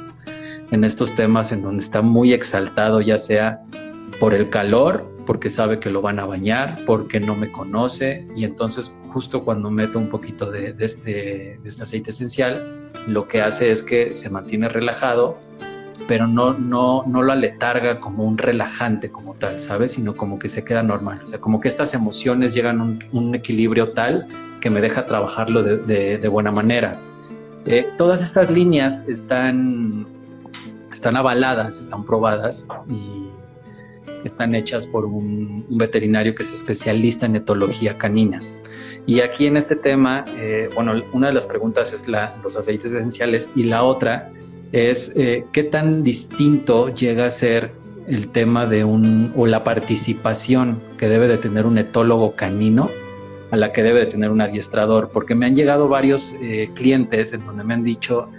[0.73, 3.61] en estos temas en donde está muy exaltado, ya sea
[4.19, 8.45] por el calor porque sabe que lo van a bañar, porque no me conoce y
[8.45, 13.83] entonces justo cuando meto un poquito de, este, este, aceite esencial, lo que hace es
[13.83, 15.37] que se mantiene relajado,
[16.09, 19.93] pero no, no, no lo aletarga como un relajante como tal, ¿sabes?
[19.93, 23.35] Sino como que se queda normal, o sea, como que estas emociones llegan a un,
[23.35, 24.27] equilibrio tal
[24.61, 26.99] que me deja trabajarlo de, buena manera.
[27.67, 30.07] Eh, todas estas líneas están,
[30.93, 33.29] están avaladas, están probadas y
[34.25, 38.39] están hechas por un, veterinario que es especialista en etología canina.
[39.07, 42.93] Y aquí en este tema, eh, bueno, una de las preguntas es la, los aceites
[42.93, 44.31] esenciales y la otra
[44.71, 47.73] es eh, qué tan distinto llega a ser
[48.09, 52.89] el tema de un o la participación que debe de tener un etólogo canino
[53.51, 57.35] a la que debe de tener un adiestrador, porque me han llegado varios eh, clientes
[57.35, 58.31] en donde me han dicho,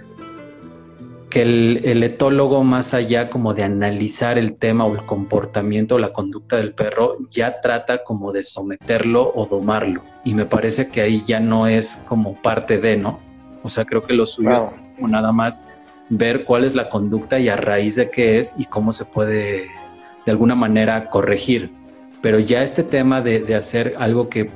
[1.34, 6.12] que el, etólogo, más allá como de analizar el tema o el comportamiento o la
[6.12, 10.04] conducta del perro, ya trata como de someterlo o domarlo.
[10.22, 13.18] Y me parece que ahí ya no es como parte de, ¿no?
[13.64, 14.64] O sea, creo que lo suyo es
[14.94, 15.66] como nada más
[16.08, 19.66] ver cuál es la conducta y a raíz de qué es y cómo se puede
[20.24, 21.72] de alguna manera corregir.
[22.22, 24.50] Pero ya este tema de, de hacer algo que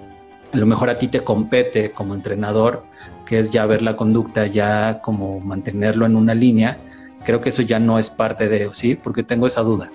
[0.52, 2.84] a lo mejor a ti te compete como entrenador,
[3.28, 6.78] que es ya ver la conducta, ya como mantenerlo en una línea,
[7.24, 8.94] creo que eso ya no es parte de, ¿sí?
[8.94, 9.90] Porque tengo esa duda.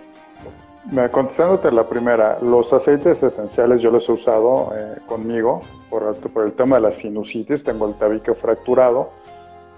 [1.11, 6.51] Contestándote la primera, los aceites esenciales yo los he usado eh, conmigo por, por, el
[6.51, 9.09] tema de la sinusitis, tengo el tabique fracturado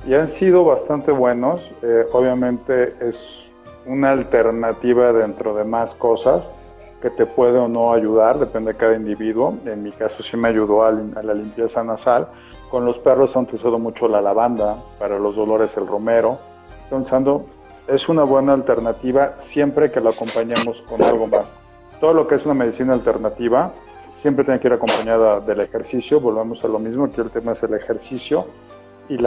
[0.07, 1.71] y han sido bastante buenos.
[1.83, 3.45] Eh, obviamente es
[3.85, 6.49] una alternativa dentro de más cosas
[7.01, 9.55] que te puede o no ayudar, depende de cada individuo.
[9.65, 12.27] En mi caso sí me ayudó a, la limpieza nasal.
[12.75, 16.39] Con los perros han utilizado mucho la lavanda, para los dolores el romero.
[16.89, 17.45] Pensando
[17.87, 21.53] es una buena alternativa siempre que la acompañemos con algo más.
[22.01, 23.71] Todo lo que es una medicina alternativa
[24.09, 27.63] siempre tiene que ir acompañada del ejercicio, volvemos a lo mismo, que el tema es
[27.63, 28.45] el ejercicio
[29.07, 29.17] y,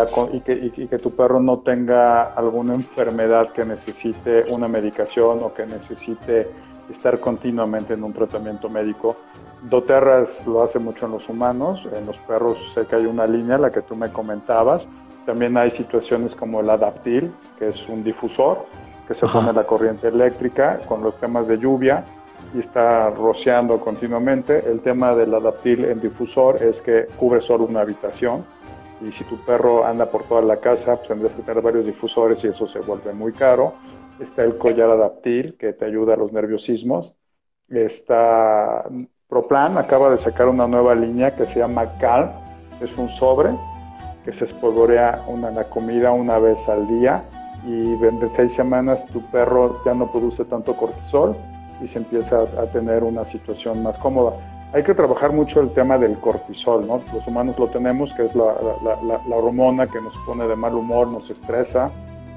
[0.43, 5.65] que, y, que, tu perro no tenga alguna enfermedad que necesite una medicación o que
[5.65, 6.51] necesite
[6.91, 9.17] estar continuamente en un tratamiento médico.
[9.63, 13.59] doTERRAS lo hace mucho en los humanos, en los perros sé que hay una línea,
[13.59, 14.89] la que tú me comentabas,
[15.27, 18.65] también hay situaciones como el adaptil, que es un difusor
[19.07, 22.05] que se pone la corriente eléctrica con los temas de lluvia
[22.55, 24.65] y está rociando continuamente.
[24.67, 28.45] El tema del adaptil en difusor es que cubre solo una habitación
[29.01, 32.45] y si tu perro anda por toda la casa, pues tendrás que tener varios difusores
[32.45, 33.75] y eso se vuelve muy caro.
[34.19, 37.15] Está el collar adaptil que te ayuda a los nerviosismos.
[37.69, 38.85] Está
[39.29, 42.31] Proplan, acaba de sacar una nueva línea que se llama Calm,
[42.81, 43.51] es un sobre
[44.25, 47.25] que se espolvorea una, la comida una vez al día
[47.67, 51.37] y en seis semanas tu perro ya no produce tanto cortisol
[51.83, 54.33] y se empieza a, tener una situación más cómoda.
[54.73, 57.01] Hay que trabajar mucho el tema del cortisol, ¿no?
[57.13, 60.75] Los humanos lo tenemos, que es la, la, la hormona que nos pone de mal
[60.75, 61.91] humor, nos estresa,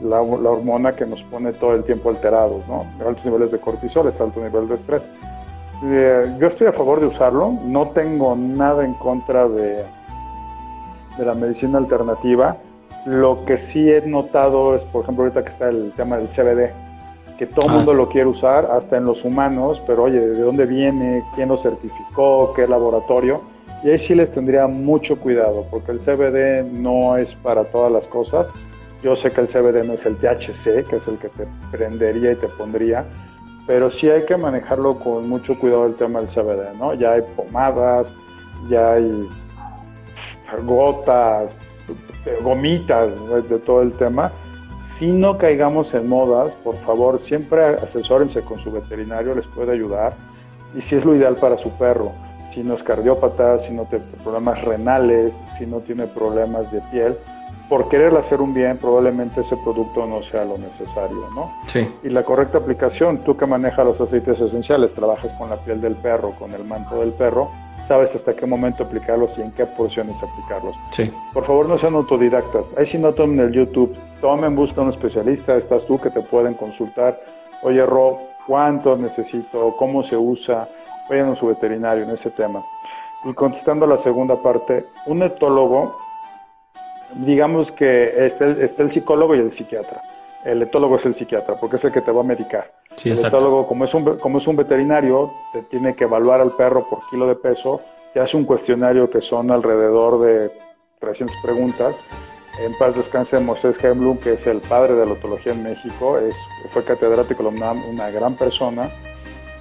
[0.03, 2.85] la, hormona que nos pone todo el tiempo alterados, ¿no?
[3.05, 5.09] Altos niveles de cortisol es alto nivel de estrés.
[5.83, 9.83] Eh, yo estoy a favor de usarlo, no tengo nada en contra de,
[11.17, 12.57] de la medicina alternativa.
[13.05, 16.71] Lo que sí he notado es, por ejemplo, ahorita que está el tema del CBD,
[17.37, 20.41] que todo el ah, mundo lo quiere usar, hasta en los humanos, pero oye, ¿de
[20.41, 21.23] dónde viene?
[21.33, 22.53] ¿Quién lo certificó?
[22.55, 23.41] ¿Qué laboratorio?
[23.83, 28.07] Y ahí sí les tendría mucho cuidado, porque el CBD no es para todas las
[28.07, 28.47] cosas.
[29.01, 32.33] Yo sé que el CBD no es el THC, que es el que te prendería
[32.33, 33.05] y te pondría,
[33.67, 36.93] pero sí hay que manejarlo con mucho cuidado el tema del CBD, ¿no?
[36.93, 38.11] Ya hay pomadas,
[38.69, 39.29] ya hay
[40.63, 41.53] gotas,
[42.41, 43.09] gomitas
[43.49, 44.31] de todo el tema.
[44.95, 50.13] Si no caigamos en modas, por favor, siempre asesórense con su veterinario, les puede ayudar.
[50.75, 52.11] Y si es lo ideal para su perro,
[52.53, 57.17] si no es cardiópata, si no tiene problemas renales, si no tiene problemas de piel,
[57.71, 61.53] por querer hacer un bien, probablemente ese producto no sea lo necesario, ¿no?
[61.67, 61.89] Sí.
[62.03, 65.95] Y la correcta aplicación, tú que manejas los aceites esenciales, trabajas con la piel del
[65.95, 67.49] perro, con el manto del perro,
[67.87, 70.75] sabes hasta qué momento aplicarlos y en qué porciones aplicarlos.
[70.89, 71.13] Sí.
[71.31, 72.69] Por favor, no sean autodidactas.
[72.75, 76.55] Ahí sí no tomen el YouTube, tomen, busca un especialista, estás tú que te pueden
[76.55, 77.21] consultar.
[77.61, 79.77] Oye, Ro, ¿cuánto necesito?
[79.77, 80.67] ¿Cómo se usa?
[81.09, 82.61] Vayan a su veterinario en ese tema.
[83.23, 85.95] Y contestando la segunda parte, un etólogo,
[87.15, 90.01] digamos que está está el psicólogo y el psiquiatra.
[90.43, 92.73] El etólogo es el psiquiatra, porque es el que te va a medicar.
[92.95, 96.51] Sí, el etólogo, como es, un, como es un veterinario, te tiene que evaluar al
[96.51, 97.81] perro por kilo de peso,
[98.13, 100.51] te hace un cuestionario que son alrededor de
[100.99, 101.95] 300 preguntas.
[102.59, 106.35] En paz descanse Moisés Hemblum, que es el padre de la otología en México, es,
[106.71, 108.89] fue catedrático de la una gran persona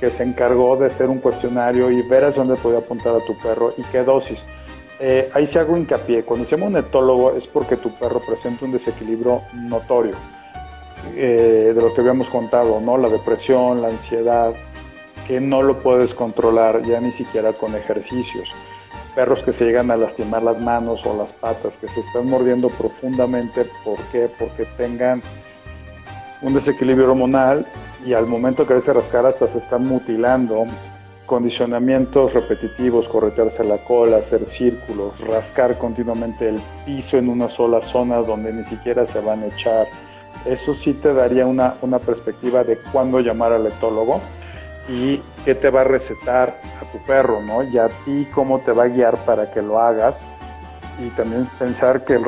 [0.00, 3.36] que se encargó de hacer un cuestionario y ver a dónde podía apuntar a tu
[3.36, 4.44] perro y qué dosis.
[5.02, 8.66] Eh, ahí se hago hincapié, cuando se llama un etólogo es porque tu perro presenta
[8.66, 10.14] un desequilibrio notorio
[11.16, 12.98] eh, de lo que habíamos contado, ¿no?
[12.98, 14.52] La depresión, la ansiedad,
[15.26, 18.50] que no lo puedes controlar ya ni siquiera con ejercicios.
[19.14, 22.68] Perros que se llegan a lastimar las manos o las patas, que se están mordiendo
[22.68, 24.30] profundamente, ¿por qué?
[24.38, 25.22] Porque tengan
[26.42, 27.66] un desequilibrio hormonal
[28.04, 30.66] y al momento que se rascar hasta se están mutilando.
[31.30, 38.16] Condicionamientos repetitivos, corretearse la cola, hacer círculos, rascar continuamente el piso en una sola zona
[38.16, 39.86] donde ni siquiera se van a echar
[40.44, 44.20] eso sí te daría una, perspectiva de cuándo llamar al etólogo
[44.88, 47.62] y qué te va a recetar a tu perro, ¿no?
[47.62, 50.20] Y a ti cómo te va a guiar para que lo hagas.
[50.98, 52.18] Y también pensar que,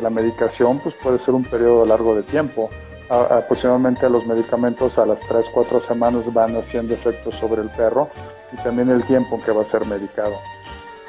[0.00, 2.70] la medicación pues, puede ser un periodo largo de tiempo.
[3.08, 8.08] Aproximadamente los medicamentos a las 3, 4 semanas van haciendo efectos sobre el perro
[8.52, 10.34] y también el tiempo en que va a ser medicado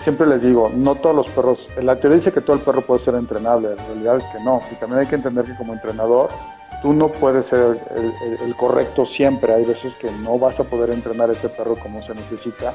[0.06, 3.02] siempre les digo, no todos los perros, la teoría dice que todo el perro puede
[3.02, 6.30] ser entrenable, en realidad es que no, y también hay que entender que como entrenador,
[6.84, 7.82] tú no puedes ser
[8.44, 12.04] el, correcto siempre, hay veces que no vas a poder entrenar a ese perro como
[12.04, 12.72] se necesita,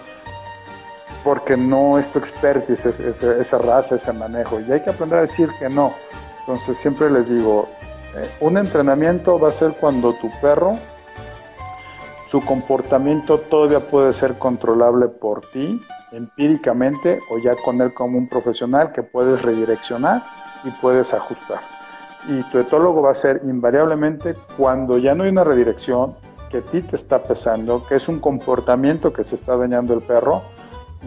[1.22, 5.48] porque no es tu expertise esa raza, ese manejo, y hay que aprender a decir
[5.60, 5.94] que no.
[6.40, 7.68] Entonces siempre les digo,
[8.16, 10.78] Eh, un entrenamiento va a ser cuando tu perro,
[12.28, 15.80] su comportamiento todavía puede ser controlable por ti
[16.12, 20.22] empíricamente o ya con él como un profesional que puedes redireccionar
[20.64, 21.60] y puedes ajustar.
[22.28, 26.14] Y tu etólogo va a ser invariablemente cuando ya no hay una redirección,
[26.50, 30.02] que a ti te está pesando, que es un comportamiento que se está dañando el
[30.02, 30.42] perro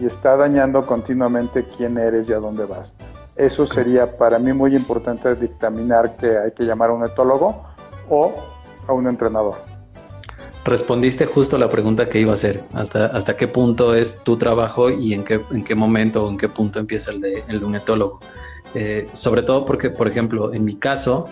[0.00, 2.94] y está dañando continuamente quién eres y a dónde vas.
[3.36, 7.64] Eso sería para mí muy importante dictaminar que hay que llamar a un etólogo
[8.08, 8.34] o
[8.86, 9.56] a un entrenador.
[10.64, 12.64] Respondiste justo la pregunta que iba a hacer.
[12.72, 16.38] ¿Hasta, hasta qué punto es tu trabajo y en qué, en qué momento o en
[16.38, 18.20] qué punto empieza el de, el un etólogo?
[18.74, 21.28] Eh, sobre todo porque, por ejemplo, en mi caso,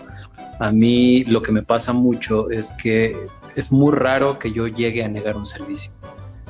[0.59, 5.03] a mí lo que me pasa mucho es que es muy raro que yo llegue
[5.03, 5.91] a negar un servicio.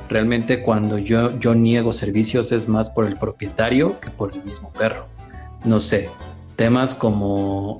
[0.10, 4.72] Realmente cuando yo, yo niego servicios es más por el propietario que por el mismo
[4.74, 5.08] perro.
[5.66, 6.10] No sé,
[6.56, 7.78] temas como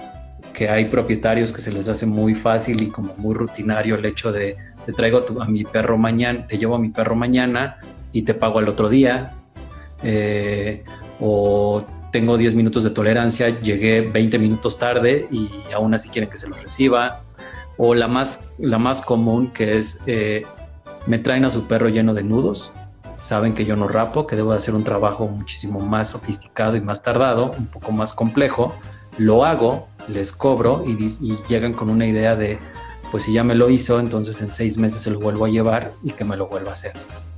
[0.54, 4.32] que hay propietarios que se les hace muy fácil y como muy rutinario el hecho
[4.32, 4.56] de
[4.86, 7.78] te traigo a, mi perro mañana, te llevo a mi perro mañana
[8.12, 9.34] y te pago al otro día.
[10.04, 10.84] Eh,
[11.20, 16.38] o tengo 10 minutos de tolerancia, llegué 20 minutos tarde y aún así quieren que
[16.38, 17.24] se los reciba.
[17.78, 20.44] O la más, la más común que es, eh,
[21.08, 22.74] me traen a su perro lleno de nudos,
[23.24, 26.82] saben que yo no rapo, que debo de hacer un trabajo muchísimo más sofisticado y
[26.82, 28.76] más tardado, un poco más complejo,
[29.18, 32.60] lo hago, les cobro y, y llegan con una idea de,
[33.12, 35.94] pues si ya me lo hizo, entonces en seis meses se lo vuelvo a llevar
[36.04, 36.92] y que me lo vuelva a hacer.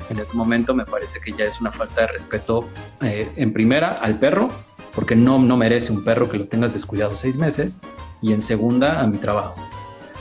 [0.09, 2.67] En ese momento me parece que ya es una falta de respeto
[3.01, 4.49] eh, en primera al perro,
[4.95, 7.81] porque no, no merece un perro que lo tengas descuidado seis meses,
[8.23, 9.55] y en segunda a mi trabajo.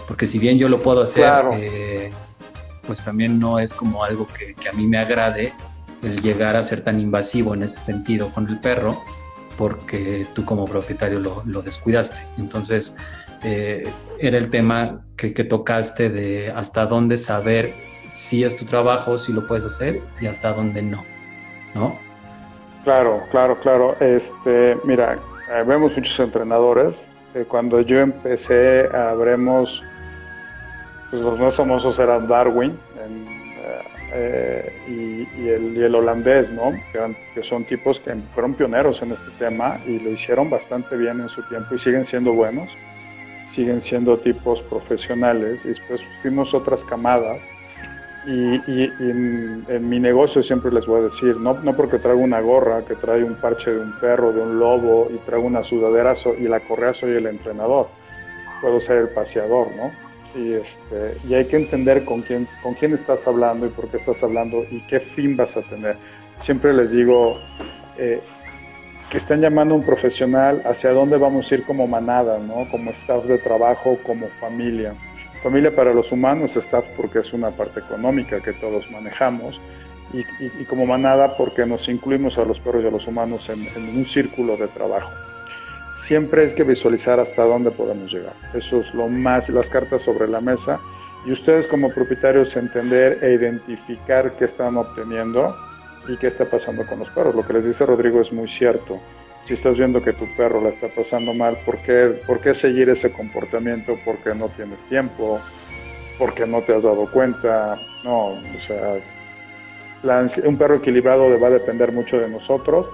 [0.07, 2.13] Porque si bien yo lo puedo hacer, eh,
[2.87, 5.53] pues también no es como algo que, a mí me agrade
[6.03, 9.01] el llegar a ser tan invasivo en ese sentido con el perro,
[9.57, 12.21] porque tú como propietario lo, descuidaste.
[12.39, 12.97] Entonces,
[13.43, 17.73] eh, era el tema que, que, tocaste de hasta dónde saber
[18.11, 21.05] si es tu trabajo, si lo puedes hacer y hasta dónde no,
[21.75, 21.99] ¿no?
[22.85, 23.97] Claro, claro, claro.
[24.01, 25.19] Este, mira,
[25.51, 27.09] eh, vemos muchos entrenadores.
[27.49, 29.83] cuando yo empecé, habremos
[31.15, 32.77] pues, los más famosos eran Darwin
[34.13, 36.73] eh, y, el, holandés, ¿no?
[37.33, 41.29] Que, son tipos que fueron pioneros en este tema y lo hicieron bastante bien en
[41.29, 42.69] su tiempo y siguen siendo buenos,
[43.53, 47.39] siguen siendo tipos profesionales y después fuimos otras camadas
[48.27, 48.61] y,
[48.99, 52.97] en, mi negocio siempre les voy a decir, no, no porque traigo una gorra que
[52.97, 56.59] trae un parche de un perro, de un lobo y traigo una sudadera y la
[56.59, 57.87] correa soy el entrenador,
[58.61, 60.04] puedo ser el paseador, ¿no?
[60.35, 63.97] Y, este, y hay que entender con quién, con quién estás hablando y por qué
[63.97, 65.97] estás hablando y qué fin vas a tener.
[66.39, 67.39] Siempre les digo
[67.99, 68.21] eh,
[69.11, 72.69] que están llamando a un profesional hacia dónde vamos a ir como manada, ¿no?
[72.71, 74.95] como staff de trabajo, como familia.
[75.43, 79.61] Familia para los humanos, staff porque es una parte económica que todos manejamos.
[80.13, 84.05] Y, como manada porque nos incluimos a los perros y a los humanos en un
[84.05, 85.11] círculo de trabajo
[85.97, 88.35] siempre es que visualizar hasta dónde podemos llegar.
[88.53, 90.81] Eso es lo más, las cartas sobre la mesa.
[91.27, 95.57] Y ustedes como propietarios entender e identificar qué están obteniendo
[96.07, 97.35] y qué está pasando con los perros.
[97.35, 99.01] Lo que les dice Rodrigo es muy cierto.
[99.47, 102.89] Si estás viendo que tu perro la está pasando mal, ¿por qué, ¿por qué seguir
[102.89, 103.99] ese comportamiento?
[104.05, 105.41] Porque no tienes tiempo,
[106.19, 107.79] porque no te has dado cuenta.
[108.05, 108.95] No, o sea,
[110.45, 112.87] un perro equilibrado va a depender mucho de nosotros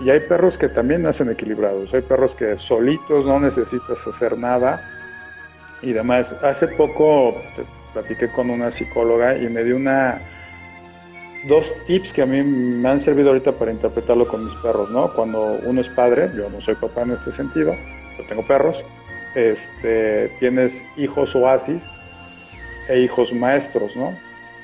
[0.00, 4.82] y hay perros que también nacen equilibrados, hay perros que solitos no necesitas hacer nada
[5.82, 6.34] y demás.
[6.42, 7.36] Hace poco
[7.92, 10.20] platiqué con una psicóloga y me dio una
[11.46, 15.12] dos tips que a mí me han servido ahorita para interpretarlo con mis perros, ¿no?
[15.12, 17.74] Cuando uno es padre, yo no soy papá en este sentido,
[18.18, 18.82] yo tengo perros,
[19.34, 21.88] este, tienes hijos oasis
[22.88, 24.12] e hijos maestros, ¿no?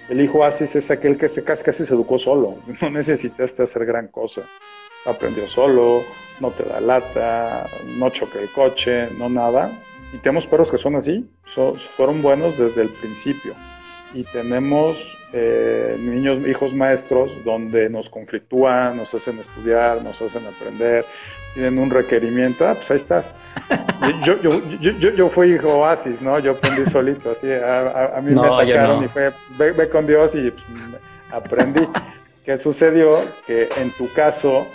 [0.09, 3.85] El hijo oasis es aquel que se casi, casi se educó solo, no necesitaste hacer
[3.87, 4.43] gran cosa
[5.07, 6.05] aprendió solo,
[6.41, 9.71] no te da lata, no choque el coche, no nada.
[10.13, 11.29] Y tenemos perros que son así,
[11.97, 13.55] fueron buenos desde el principio.
[14.13, 21.05] Y tenemos eh, niños, hijos maestros, donde nos conflictúan, nos hacen estudiar, nos hacen aprender,
[21.55, 23.35] tienen un requerimiento, ah, pues ahí estás.
[24.25, 26.39] Yo, yo, yo, yo, fui hijo oasis, ¿no?
[26.39, 30.65] Yo aprendí solito, así, a, mí me sacaron y fue, ve, con Dios y pues,
[31.31, 31.87] aprendí.
[32.45, 33.27] ¿Qué sucedió?
[33.47, 34.67] Que en tu caso,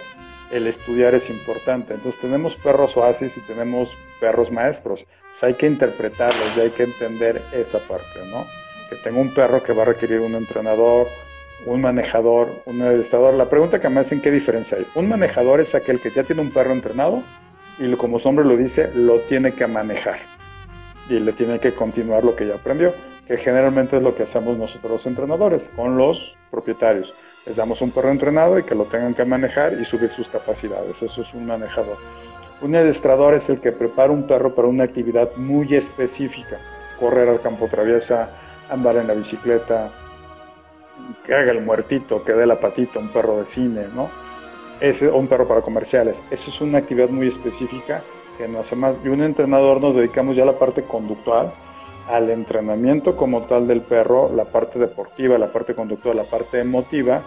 [0.52, 1.93] el estudiar es importante.
[1.93, 5.06] Entonces tenemos perros oasis y tenemos perros maestros.
[5.41, 8.46] hay que interpretarlos y hay que entender esa parte, ¿no?
[8.89, 11.08] Que tengo un perro que va a requerir un entrenador,
[11.66, 13.34] un manejador, un administrador.
[13.34, 14.88] La pregunta que me hacen, ¿qué diferencia hay?
[14.96, 17.24] Un manejador es aquel que ya tiene un perro entrenado
[17.78, 20.20] y como su nombre lo dice, lo tiene que manejar.
[21.08, 22.91] y le tiene que continuar lo que ya aprendió,
[23.28, 27.14] que generalmente es lo que hacemos nosotros los entrenadores con los propietarios.
[27.46, 31.04] Les damos un perro entrenado y que lo tengan que manejar y subir sus capacidades.
[31.04, 31.98] Eso es un manejador.
[32.62, 36.58] Un adiestrador es el que prepara un perro para una actividad muy específica.
[37.00, 38.30] Correr al campo traviesa,
[38.70, 39.91] andar en la bicicleta,
[41.26, 44.10] que haga el muertito, que dé la patita, un perro de cine, ¿no?
[44.80, 46.22] Ese, o un perro para comerciales.
[46.32, 48.02] Eso es una actividad muy específica
[48.38, 48.96] que no hace más.
[49.04, 51.52] Y un entrenador nos dedicamos ya a la parte conductual,
[52.10, 57.24] al entrenamiento como tal del perro, la parte deportiva, la parte conductual, la parte emotiva,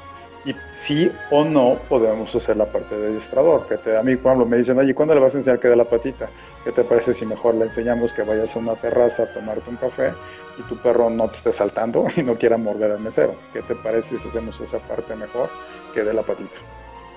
[0.49, 3.67] y sí o no podemos hacer la parte de adiestrador.
[3.69, 5.77] Que te, a mí, cuando me dicen, oye, ¿cuándo le vas a enseñar que dé
[5.77, 6.31] la patita?
[6.65, 9.77] ¿Qué te parece si mejor le enseñamos que vayas a una terraza a tomarte un
[9.77, 10.13] café
[10.59, 13.35] y tu perro no te esté saltando y no quiera morder al mesero?
[13.53, 15.51] ¿Qué te parece si hacemos esa parte mejor
[15.93, 16.57] que dé la patita?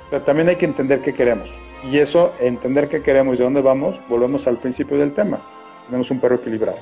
[0.10, 1.50] Pero también hay que entender qué queremos.
[1.90, 5.40] Y eso, entender qué queremos y de dónde vamos, volvemos al principio del tema.
[5.86, 6.78] Tenemos un perro equilibrado,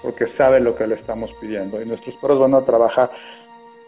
[0.00, 1.82] porque sabe lo que le estamos pidiendo.
[1.82, 3.10] Y nuestros perros van a trabajar.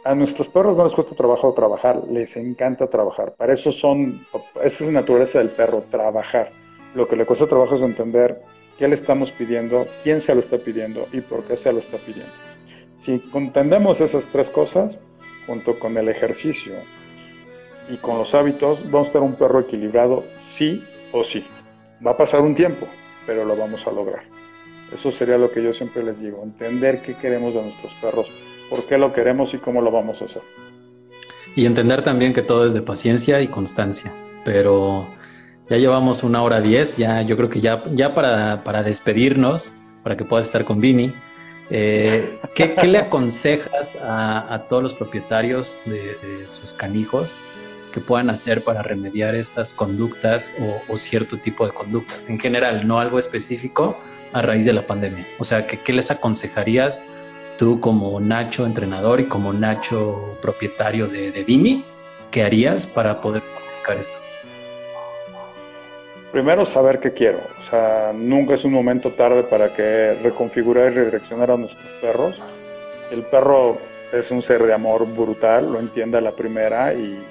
[0.03, 3.35] A nuestros perros no les cuesta trabajo trabajar, les encanta trabajar.
[3.35, 4.27] Para eso son,
[4.63, 6.53] esa es la naturaleza del perro, trabajar.
[6.95, 8.41] Lo que le cuesta trabajo es entender
[8.79, 11.99] qué le estamos pidiendo, quién se lo está pidiendo y por qué se lo está
[11.99, 12.33] pidiendo.
[12.97, 14.99] Si entendemos esas tres cosas,
[15.47, 16.73] junto con el ejercicio
[17.91, 20.25] y con los hábitos, vamos a tener un perro equilibrado
[20.57, 20.83] sí
[21.13, 21.45] o sí.
[22.05, 22.87] Va a pasar un tiempo,
[23.27, 24.23] pero lo vamos a lograr.
[24.95, 28.31] Eso sería lo que yo siempre les digo, entender qué queremos de nuestros perros,
[28.71, 30.43] por qué lo queremos y cómo lo vamos a hacer.
[31.57, 34.13] Y entender también que todo es de paciencia y constancia,
[34.45, 35.07] pero
[35.69, 40.17] ya llevamos una hora diez, ya yo creo que ya, ya para, para despedirnos, para
[40.17, 41.13] que puedas estar con Vini,
[41.71, 47.39] eh, ¿qué, le aconsejas a, todos los propietarios de, de sus canijos
[47.91, 50.55] que puedan hacer para remediar estas conductas
[50.89, 53.99] o, cierto tipo de conductas en general, no algo específico
[54.33, 55.27] a raíz de la pandemia.
[55.39, 57.03] O sea, ¿qué, les aconsejarías
[57.61, 61.85] tú como Nacho entrenador y como Nacho propietario de, de Vini?
[62.31, 64.19] ¿Qué harías para poder modificar esto?
[66.33, 67.37] Primero, saber qué quiero.
[67.37, 72.41] O sea, nunca es un momento tarde para que reconfigurar y redireccionar a nuestros perros.
[73.11, 73.77] El perro
[74.11, 77.23] es un ser de amor brutal, lo entiende a la primera y,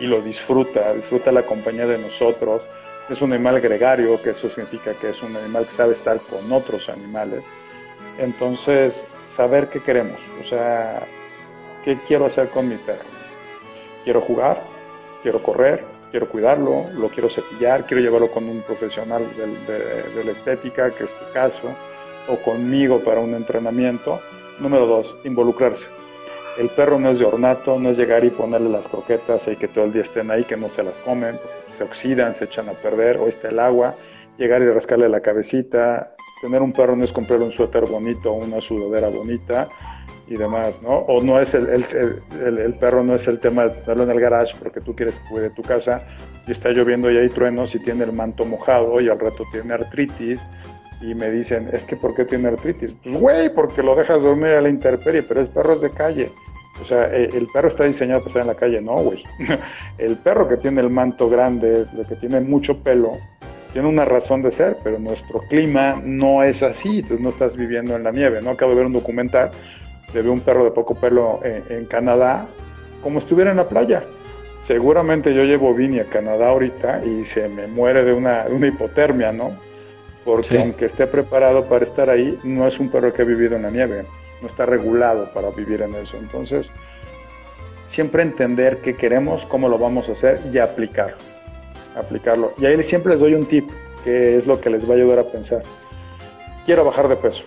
[0.00, 2.62] y lo disfruta, disfruta la compañía de nosotros.
[3.08, 6.50] Es un animal gregario, que eso significa que es un animal que sabe estar con
[6.50, 7.44] otros animales.
[8.18, 8.94] Entonces,
[9.32, 11.06] saber qué queremos, o sea,
[11.84, 13.04] qué quiero hacer con mi perro.
[14.04, 14.60] Quiero jugar,
[15.22, 20.90] quiero correr, quiero cuidarlo, lo quiero cepillar, quiero llevarlo con un profesional de, la estética,
[20.90, 21.68] que es tu caso,
[22.28, 24.20] o conmigo para un entrenamiento.
[24.60, 25.86] Número dos, involucrarse
[26.58, 29.68] el perro no es de ornato, no es llegar y ponerle las croquetas y que
[29.68, 31.38] todo el día estén ahí, que no se las comen,
[31.76, 33.94] se oxidan, se echan a perder, o está el agua,
[34.38, 36.14] llegar y rascarle la cabecita.
[36.42, 39.68] Tener un perro no es comprarle un suéter bonito, una sudadera bonita
[40.26, 40.90] y demás, ¿no?
[40.90, 44.54] O no es el, el, perro no es el tema de tenerlo en el garage
[44.58, 46.02] porque tú quieres que cuide tu casa
[46.46, 49.72] y está lloviendo y hay truenos y tiene el manto mojado y al rato tiene
[49.72, 50.40] artritis
[51.00, 52.92] y me dicen, es que ¿por qué tiene artritis?
[53.02, 56.30] Pues güey, porque lo dejas dormir a la intemperie, pero el perro es de calle.
[56.80, 59.22] O sea, eh, el perro está diseñado para estar en la calle, no, güey.
[59.98, 63.18] El perro que tiene el manto grande, el que tiene mucho pelo,
[63.72, 67.96] tiene una razón de ser, pero nuestro clima no es así, entonces no estás viviendo
[67.96, 68.50] en la nieve, ¿no?
[68.50, 69.50] Acabo de ver un documental
[70.12, 72.46] de un perro de poco pelo en, Canadá,
[73.02, 74.02] como estuviera en la playa.
[74.62, 79.32] Seguramente yo llevo Vini a Canadá ahorita y se me muere de una, una hipotermia,
[79.32, 79.52] ¿no?
[80.24, 83.62] porque aunque esté preparado para estar ahí, no es un perro que ha vivido en
[83.62, 84.04] la nieve,
[84.40, 86.16] no está regulado para vivir en eso.
[86.16, 86.70] Entonces,
[87.86, 91.31] siempre entender qué queremos, cómo lo vamos a hacer y aplicarlo.
[91.96, 92.52] Aplicarlo.
[92.58, 93.68] Y ahí siempre les doy un tip,
[94.04, 95.62] que es lo que les va a ayudar a pensar.
[96.66, 97.44] Quiero bajar de peso.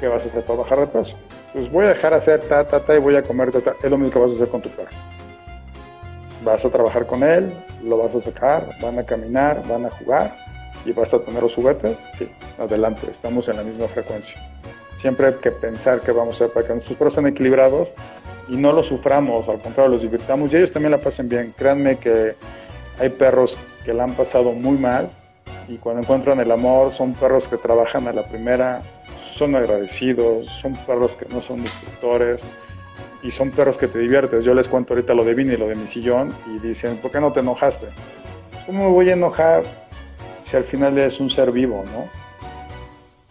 [0.00, 1.16] ¿Qué vas a hacer para bajar de peso?
[1.52, 3.74] Pues voy a dejar hacer ta, ta, ta y voy a comer ta, ta.
[3.82, 4.90] Es lo mismo que vas a hacer con tu perro.
[6.42, 7.52] Vas a trabajar con él,
[7.82, 10.34] lo vas a sacar, van a caminar, van a jugar
[10.84, 14.36] y vas a tener los juguetes, sí, adelante, estamos en la misma frecuencia.
[15.00, 17.88] Siempre hay que pensar que vamos a hacer para que nuestros perros estén equilibrados
[18.48, 21.54] y no los suframos, al contrario, los divirtamos y ellos también la pasen bien.
[21.56, 22.34] Créanme que
[22.98, 25.10] hay perros que la han pasado muy mal
[25.68, 28.82] y cuando encuentran el amor son perros que trabajan a la primera,
[29.18, 32.40] son agradecidos, son perros que no son destructores
[33.22, 34.44] y son perros que te diviertes.
[34.44, 37.10] Yo les cuento ahorita lo de Vini y lo de mi sillón y dicen, ¿por
[37.10, 37.86] qué no te enojaste?
[38.66, 39.64] ¿Cómo me voy a enojar?
[40.56, 42.08] al final es un ser vivo, ¿no?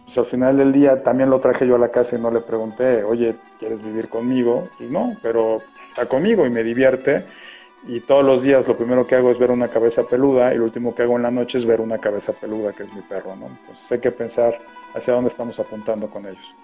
[0.04, 2.40] Pues al final del día también lo traje yo a la casa y no le
[2.40, 4.68] pregunté, oye, ¿quieres vivir conmigo?
[4.78, 7.24] Y no, pero está conmigo y me divierte
[7.86, 10.64] y todos los días lo primero que hago es ver una cabeza peluda y lo
[10.64, 13.36] último que hago en la noche es ver una cabeza peluda, que es mi perro,
[13.36, 13.46] ¿no?
[13.46, 14.58] Entonces hay que pensar
[14.94, 16.54] hacia dónde estamos apuntando con ellos.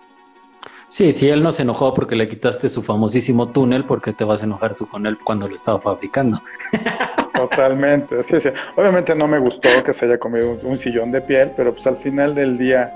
[0.89, 4.43] Sí, sí, él no se enojó porque le quitaste su famosísimo túnel, porque te vas
[4.43, 6.41] a enojar tú con él cuando lo estaba fabricando.
[7.35, 8.49] Totalmente, sí, sí.
[8.77, 11.97] Obviamente no me gustó que se haya comido un, sillón de piel, pero pues al
[11.99, 12.93] final del día,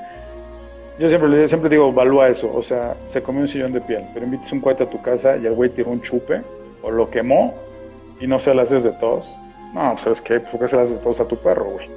[0.99, 4.27] yo siempre, siempre digo, valúa eso, o sea, se comió un sillón de piel, pero
[4.27, 6.43] invites un cuate a tu casa y el güey tiró un chupe
[6.83, 7.55] o lo quemó
[8.21, 9.27] y no se las haces de todos.
[9.75, 10.41] No, ¿sabes qué?
[10.41, 11.89] ¿Por qué se las haces de todos a tu perro, güey?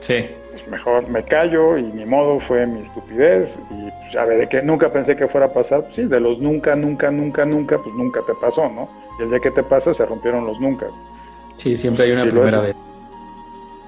[0.00, 0.26] Sí.
[0.50, 4.62] Pues mejor me callo y mi modo fue mi estupidez y pues ya veré que
[4.62, 5.82] nunca pensé que fuera a pasar.
[5.82, 8.88] Pues sí, de los nunca, nunca, nunca, nunca, pues nunca te pasó, ¿no?
[9.18, 10.86] Y el día que te pasa se rompieron los nunca.
[11.56, 12.76] Sí, siempre hay una primera vez.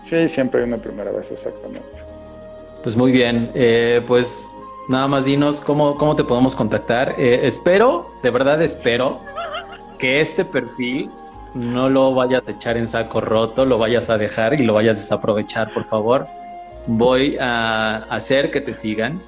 [0.09, 1.89] Sí, siempre hay una primera vez, exactamente.
[2.83, 4.51] Pues muy bien, eh, pues
[4.89, 7.15] nada más dinos cómo, cómo te podemos contactar.
[7.17, 9.21] Eh, espero, de verdad espero,
[9.99, 11.11] que este perfil
[11.55, 14.97] no lo vayas a echar en saco roto, lo vayas a dejar y lo vayas
[14.97, 16.27] a desaprovechar, por favor.
[16.87, 19.21] Voy a hacer que te sigan.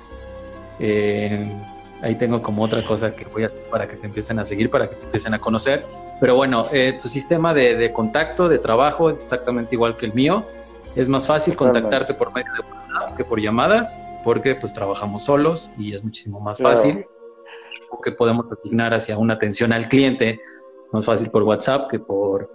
[0.81, 1.53] Eh,
[2.03, 4.71] ahí tengo como otra cosa que voy a hacer para que te empiecen a seguir,
[4.71, 5.85] para que te empiecen a conocer.
[6.21, 10.45] Pero bueno, eh, tu sistema de, contacto, de trabajo es exactamente igual que el mío.
[10.97, 15.71] Es más fácil contactarte por medio de WhatsApp que por llamadas, porque pues trabajamos solos
[15.77, 17.05] y es muchísimo más fácil.
[18.03, 20.41] Que podemos asignar hacia una atención al cliente
[20.85, 22.51] es más fácil por WhatsApp que por,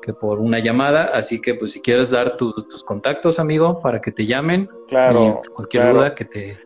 [0.00, 1.10] que por una llamada.
[1.12, 4.68] Así que, pues, si quieres dar tus contactos, amigo, para que te llamen.
[4.88, 5.42] Claro.
[5.54, 6.58] cualquier duda que te.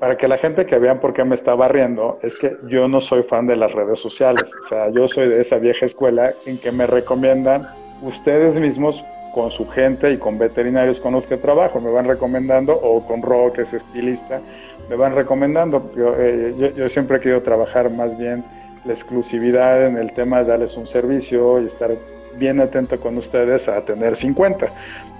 [0.00, 3.00] Para que la gente que vean por qué me está barriendo, es que yo no
[3.00, 4.50] soy fan de las redes sociales.
[4.64, 7.68] O sea, yo soy de esa vieja escuela en que me recomiendan
[8.02, 9.02] ustedes mismos
[9.34, 11.80] con su gente y con veterinarios con los que trabajo.
[11.80, 14.40] Me van recomendando, o con Ro, que es estilista,
[14.88, 15.90] me van recomendando.
[15.94, 18.44] Yo, eh, yo, yo siempre he querido trabajar más bien
[18.84, 21.92] la exclusividad en el tema de darles un servicio y estar
[22.38, 24.66] bien atento con ustedes a tener 50.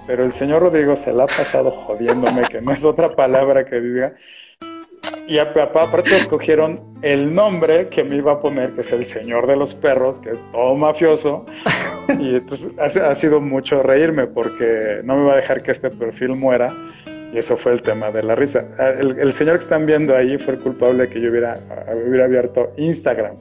[0.07, 3.79] Pero el señor Rodrigo se la ha pasado jodiéndome, que no es otra palabra que
[3.79, 4.13] diga.
[5.27, 9.55] Y aparte escogieron el nombre que me iba a poner, que es el señor de
[9.55, 11.45] los perros, que es todo mafioso.
[12.19, 16.35] Y entonces ha, sido mucho reírme porque no me va a dejar que este perfil
[16.35, 16.67] muera.
[17.33, 18.63] Y eso fue el tema de la risa.
[18.99, 21.59] El, el señor que están viendo ahí fue el culpable que yo hubiera,
[22.07, 23.37] hubiera abierto Instagram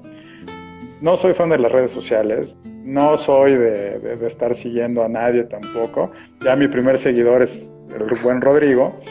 [1.05, 6.11] no soy fan de las redes sociales, no soy de, estar siguiendo a nadie tampoco.
[6.43, 8.99] Ya mi primer seguidor es el buen Rodrigo.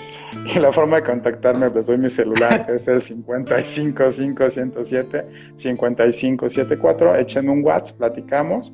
[0.48, 5.26] Y la forma de contactarme, les doy mi celular, que es el 55507
[5.58, 7.16] 5574.
[7.18, 8.74] Echen un WhatsApp, platicamos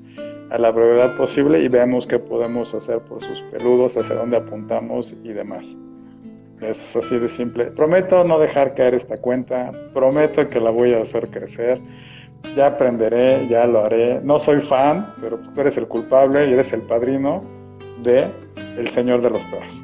[0.52, 5.14] a la brevedad posible y veamos qué podemos hacer por sus peludos, hacia dónde apuntamos
[5.22, 5.78] y demás.
[6.62, 7.66] Eso es así de simple.
[7.66, 11.82] Prometo no dejar caer esta cuenta, prometo que la voy a hacer crecer
[12.56, 14.20] ya aprenderé, ya lo haré.
[14.24, 17.42] No soy fan, pero tú eres el culpable y eres el padrino
[18.04, 18.28] de
[18.78, 19.82] El Señor de los Perros.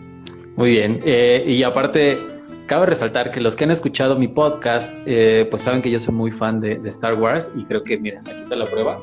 [0.55, 2.17] Muy bien, eh, y aparte,
[2.65, 6.13] cabe resaltar que los que han escuchado mi podcast, eh, pues saben que yo soy
[6.13, 8.99] muy fan de, Star Wars y creo que, miren, aquí está la prueba.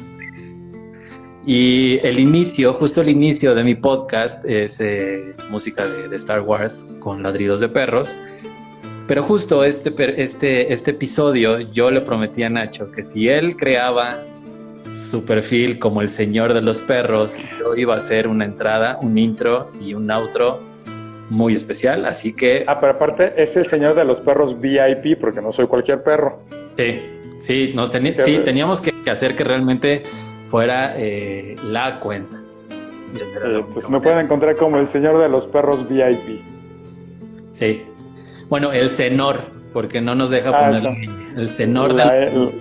[1.47, 6.87] y el inicio, justo el inicio de mi podcast es eh, música de Star Wars
[7.01, 8.17] con ladridos de perros.
[9.07, 14.19] Pero justo este, este, este episodio yo le prometí a Nacho que si él creaba
[14.93, 19.17] su perfil como el señor de los perros, yo iba a hacer una entrada, un
[19.17, 20.59] intro y un outro
[21.29, 22.65] muy especial, así que...
[22.67, 26.41] Ah, pero aparte es el señor de los perros VIP, porque no soy cualquier perro.
[26.76, 27.01] Sí,
[27.41, 30.03] sí, nos sí teníamos que, hacer que realmente
[30.49, 32.41] fuera eh, la cuenta.
[33.72, 36.41] pues me pueden encontrar como el señor de los perros VIP.
[37.53, 37.83] Sí,
[38.49, 39.41] bueno, el Cenor,
[39.73, 40.87] porque no nos deja ah, poner
[41.37, 42.53] el Cenor del...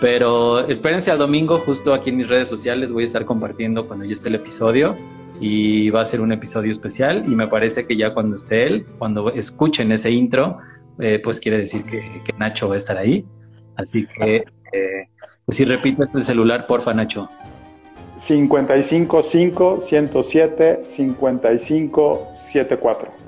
[0.00, 4.06] Pero espérense al domingo, justo aquí en mis redes sociales voy a estar compartiendo cuando
[4.06, 4.96] ya esté el episodio
[5.40, 8.86] y va a ser un episodio especial y me parece que ya cuando esté él,
[8.98, 10.56] cuando escuchen ese intro,
[10.98, 12.02] eh, pues quiere decir que,
[12.38, 13.26] Nacho va a estar ahí.
[13.76, 14.44] Así que, eh,
[15.44, 17.28] pues si repites el celular, porfa, Nacho.
[18.18, 23.19] 555 107 5574.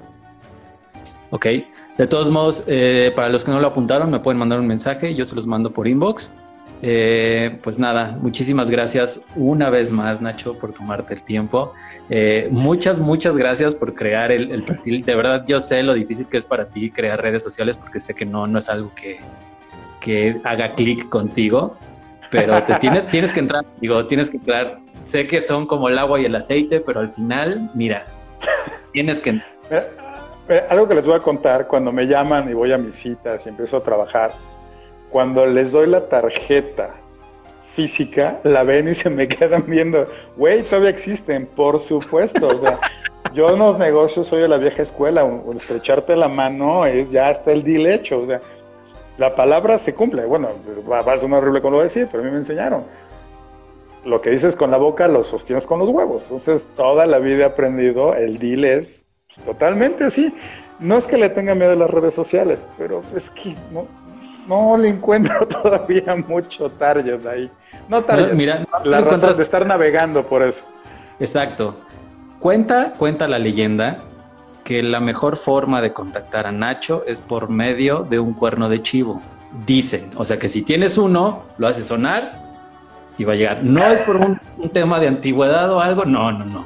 [1.32, 1.46] Ok.
[1.96, 5.14] De todos modos, eh, para los que no lo apuntaron, me pueden mandar un mensaje,
[5.14, 6.34] yo se los mando por inbox.
[6.82, 11.72] Eh, pues nada, muchísimas gracias una vez más, Nacho, por tomarte el tiempo.
[12.10, 15.02] Eh, muchas, muchas gracias por crear el, perfil.
[15.04, 18.12] De verdad, yo sé lo difícil que es para ti crear redes sociales porque sé
[18.12, 19.18] que no, no es algo que,
[20.00, 21.78] que haga clic contigo,
[22.30, 24.80] pero te tiene, tienes que entrar, digo, tienes que entrar.
[25.06, 28.04] Sé que son como el agua y el aceite, pero al final, mira,
[28.92, 29.40] tienes que
[30.68, 33.48] algo que les voy a contar, cuando me llaman y voy a mis citas y
[33.48, 34.32] empiezo a trabajar,
[35.10, 36.90] cuando les doy la tarjeta
[37.74, 40.06] física, la ven y se me quedan viendo,
[40.36, 42.78] güey, todavía existen, por supuesto, o sea,
[43.34, 47.52] yo en los negocios soy de la vieja escuela, estrecharte la mano es ya hasta
[47.52, 48.40] el deal hecho, o sea,
[49.18, 50.48] la palabra se cumple, bueno,
[50.90, 52.84] va, a ser horrible con lo decir, pero a mí me enseñaron.
[54.04, 56.22] Lo que dices con la boca lo sostienes con los huevos.
[56.24, 59.04] Entonces, toda la vida he aprendido, el deal es
[59.44, 60.34] totalmente así.
[60.78, 63.86] No es que le tenga miedo a las redes sociales, pero es que no,
[64.46, 67.50] no le encuentro todavía mucho target ahí.
[67.88, 70.62] No target, mira, las razones de estar navegando por eso.
[71.20, 71.76] Exacto.
[72.40, 73.98] Cuenta, cuenta la leyenda
[74.64, 78.82] que la mejor forma de contactar a Nacho es por medio de un cuerno de
[78.82, 79.20] chivo.
[79.66, 82.32] Dicen, o sea que si tienes uno, lo haces sonar
[83.18, 83.62] y va a llegar.
[83.62, 84.40] No es por un,
[84.72, 86.64] tema de antigüedad o algo, no, no, no.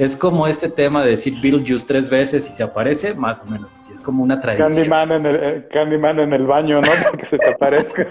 [0.00, 3.74] Es como este tema de decir Beetlejuice tres veces y se aparece, más o menos
[3.74, 3.92] así.
[3.92, 4.68] Es como una tradición.
[4.68, 6.88] Candyman en el, eh, Candyman en el baño, ¿no?
[7.04, 8.06] Para que se te aparezca.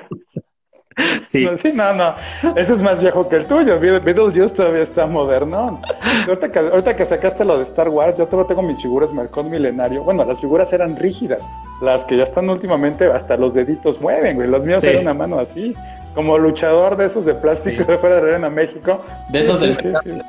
[1.24, 1.48] Sí.
[1.74, 2.14] No, no,
[2.56, 3.80] Ese es más viejo que el tuyo.
[3.80, 5.82] Beetlejuice todavía está moderno.
[6.28, 9.49] Ahorita que, ahorita que sacaste lo de Star Wars, yo todavía tengo mis figuras Marcón
[9.49, 10.03] Milenario.
[10.03, 11.41] Bueno, las figuras eran rígidas.
[11.82, 14.48] Las que ya están últimamente, hasta los deditos mueven, güey.
[14.48, 15.74] Los míos eran una mano así.
[16.19, 18.99] Como luchador de esos de plástico de fuera de Arena México.
[19.29, 19.77] De esos del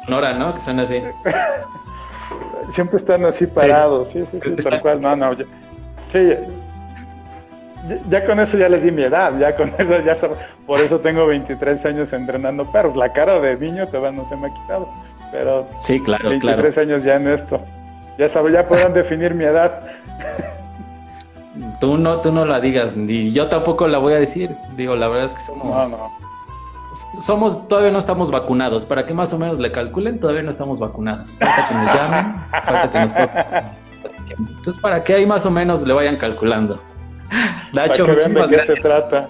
[0.04, 0.54] Sonora, ¿no?
[0.54, 1.02] Que son así.
[2.70, 5.02] Siempre están así parados, sí, sí, sí, tal cual.
[5.02, 5.34] No, no.
[6.12, 6.32] Sí,
[8.08, 10.16] ya con eso ya les di mi edad, ya con eso ya
[10.64, 12.94] por eso tengo 23 años entrenando perros.
[12.94, 14.88] La cara de niño todavía no se me ha quitado,
[15.32, 17.60] pero sí, claro, 23 años ya en esto.
[18.16, 19.80] Ya saben, ya pueden definir mi edad.
[21.81, 24.55] Tú no, tú no la digas, ni yo tampoco la voy a decir.
[24.77, 25.95] Digo, la verdad es que somos.
[27.20, 28.87] Somos, todavía no estamos vacunados.
[28.87, 31.37] Para que más o menos le calculen, todavía no estamos vacunados.
[31.39, 33.89] Falta que nos llamen, falta que nos toquen.
[34.39, 36.81] Entonces, para que ahí más o menos le vayan calculando.
[37.73, 39.28] Nacho, para que vean de qué se trata.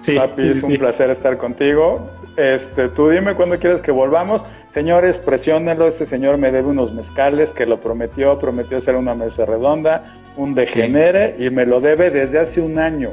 [0.00, 2.06] Sí, Papi, es un placer estar contigo.
[2.36, 4.42] Este, tú dime cuándo quieres que volvamos.
[4.70, 5.86] Señores, presiónenlo.
[5.86, 8.38] Ese señor me debe unos mezcales que lo prometió.
[8.38, 13.10] Prometió hacer una mesa redonda, un degenere, y me lo debe desde hace un año.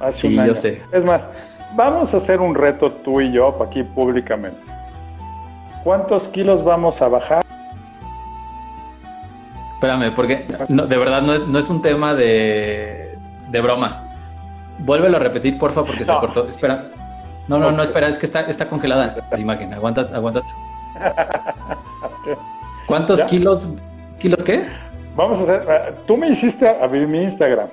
[0.00, 0.48] Hace un año.
[0.48, 0.82] Yo sé.
[0.92, 1.28] Es más,
[1.74, 4.60] vamos a hacer un reto tú y yo aquí públicamente.
[5.82, 7.44] ¿Cuántos kilos vamos a bajar?
[9.74, 13.04] Espérame, porque de verdad no es un tema de
[13.54, 14.02] de broma.
[14.80, 16.48] Vuélvelo a repetir, porfa, porque se cortó.
[16.48, 16.86] Espera.
[17.46, 19.72] No, no, no, espera, es que está, está congelada la imagen.
[19.72, 20.42] Aguanta, aguanta.
[22.86, 23.68] ¿Cuántos kilos?
[24.18, 24.66] ¿Kilos qué?
[25.14, 25.66] Vamos a hacer.
[25.68, 27.68] Eh, tú me hiciste abrir mi Instagram,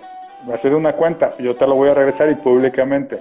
[0.54, 1.36] hacer una cuenta.
[1.40, 3.20] Yo te lo voy a regresar y públicamente.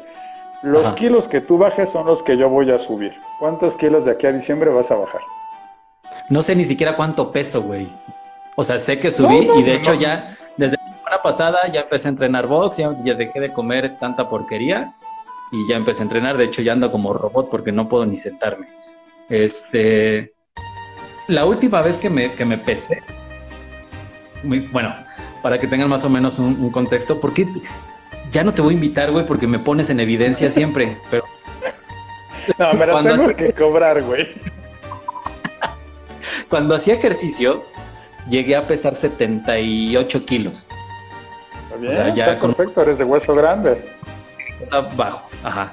[0.63, 3.15] Los kilos que tú bajes son los que yo voy a subir.
[3.39, 5.23] ¿Cuántos kilos de aquí a diciembre vas a bajar?
[6.29, 7.89] No sé ni siquiera cuánto peso, güey.
[8.57, 10.77] O sea, sé que subí y de hecho ya desde
[11.23, 14.95] pasada ya empecé a entrenar box, ya, dejé de comer tanta porquería
[15.53, 16.37] y ya empecé a entrenar.
[16.37, 18.69] De hecho, ya ando como robot porque no puedo ni sentarme.
[19.29, 20.33] Este,
[21.29, 23.03] la última vez que me, que me pesé,
[24.43, 24.95] muy, bueno,
[25.43, 27.47] para que tengan más o menos un, contexto, porque
[28.33, 31.25] ya no te voy a invitar, güey, porque me pones en evidencia siempre, pero...
[32.59, 34.29] No, me tengo que cobrar, güey.
[36.49, 37.63] Cuando hacía ejercicio,
[38.29, 40.69] llegué a pesar 78 kilos
[41.79, 43.85] bien, ya está perfecto, eres de hueso grande.
[44.63, 45.73] Está bajo, ajá.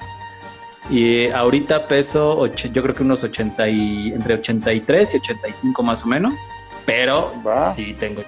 [0.90, 6.08] Y ahorita peso, yo creo que unos 80 y, entre 83 y 85 más o
[6.08, 6.50] menos,
[6.86, 7.34] pero
[7.76, 8.24] sí tengo,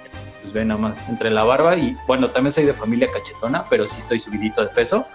[0.50, 3.86] pues ve nada más, entre la barba y, bueno, también soy de familia cachetona, pero
[3.86, 5.06] sí estoy subidito de peso.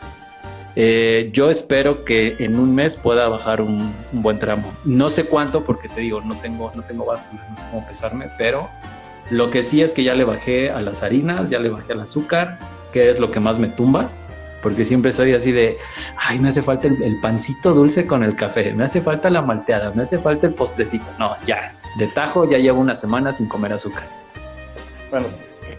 [0.78, 4.74] Eh, yo espero que en un mes pueda bajar un, un, buen tramo.
[4.84, 8.30] No sé cuánto, porque te digo, no tengo, no tengo báscula, no sé cómo pesarme,
[8.38, 8.70] pero
[9.30, 12.02] lo que sí es que ya le bajé a las harinas, ya le bajé al
[12.02, 12.60] azúcar,
[12.94, 14.10] que es lo que más me tumba,
[14.62, 15.78] porque siempre soy así de,
[16.18, 19.92] ay, me hace falta el, pancito dulce con el café, me hace falta la malteada,
[19.94, 21.06] me hace falta el postrecito.
[21.20, 24.06] No, ya, de tajo ya llevo una semana sin comer azúcar.
[25.12, 25.28] Bueno,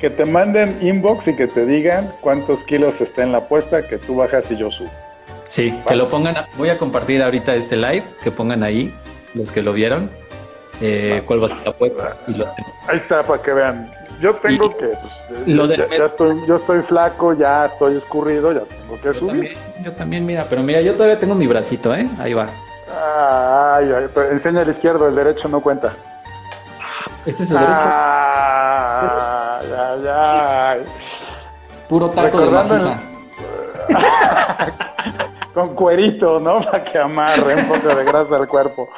[0.01, 3.99] que te manden inbox y que te digan cuántos kilos está en la apuesta, que
[3.99, 4.91] tú bajas y yo subo.
[5.49, 8.93] Sí, que lo pongan, voy a compartir ahorita este live, que pongan ahí
[9.35, 10.11] los que lo vieron
[10.81, 12.17] eh, cuál va a ser la apuesta.
[12.27, 12.47] Y lo
[12.89, 13.91] Ahí está, para que vean.
[14.21, 19.13] Yo tengo que, pues, ya, estoy, yo estoy flaco, ya estoy escurrido, ya tengo que
[19.13, 19.57] subir.
[19.85, 22.09] yo también, mira, pero mira, yo todavía tengo mi bracito, ¿eh?
[22.19, 22.49] Ahí va.
[22.89, 25.93] Ay, ay, pero enseña el izquierdo, el derecho no cuenta.
[27.27, 27.75] Este es el derecho.
[29.59, 30.85] Ay, ay, ay.
[31.89, 33.01] Puro taco de maciza.
[35.55, 36.61] Con cuerito, ¿no?
[36.61, 38.89] Para que amarre un poco de grasa al cuerpo.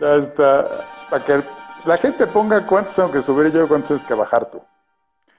[0.00, 0.64] Ya está.
[1.10, 1.42] Para que
[1.84, 4.62] la gente ponga cuántos tengo que subir yo y cuántos tienes que bajar tú.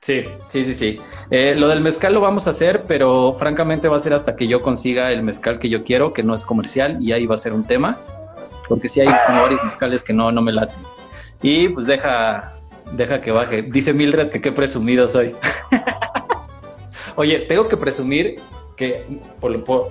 [0.02, 1.02] Sí, sí, sí, sí.
[1.32, 4.46] Eh, lo del mezcal lo vamos a hacer, pero francamente va a ser hasta que
[4.46, 7.40] yo consiga el mezcal que yo quiero, que no es comercial, y ahí va a
[7.40, 7.98] ser un tema,
[8.68, 10.78] porque sí hay varios mezcales que no, no me laten.
[11.42, 12.54] Y pues deja,
[12.94, 13.62] deja que baje.
[13.64, 15.36] Dice Mildred que qué presumido soy.
[17.16, 18.36] Oye, tengo que presumir
[18.76, 19.06] que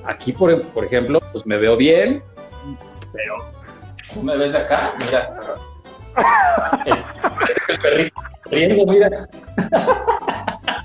[0.05, 2.23] aquí, por, por ejemplo, pues me veo bien,
[3.13, 3.37] pero
[4.13, 5.41] tú me ves de acá, mira.
[6.15, 9.11] Parece que el perrito riendo, mira.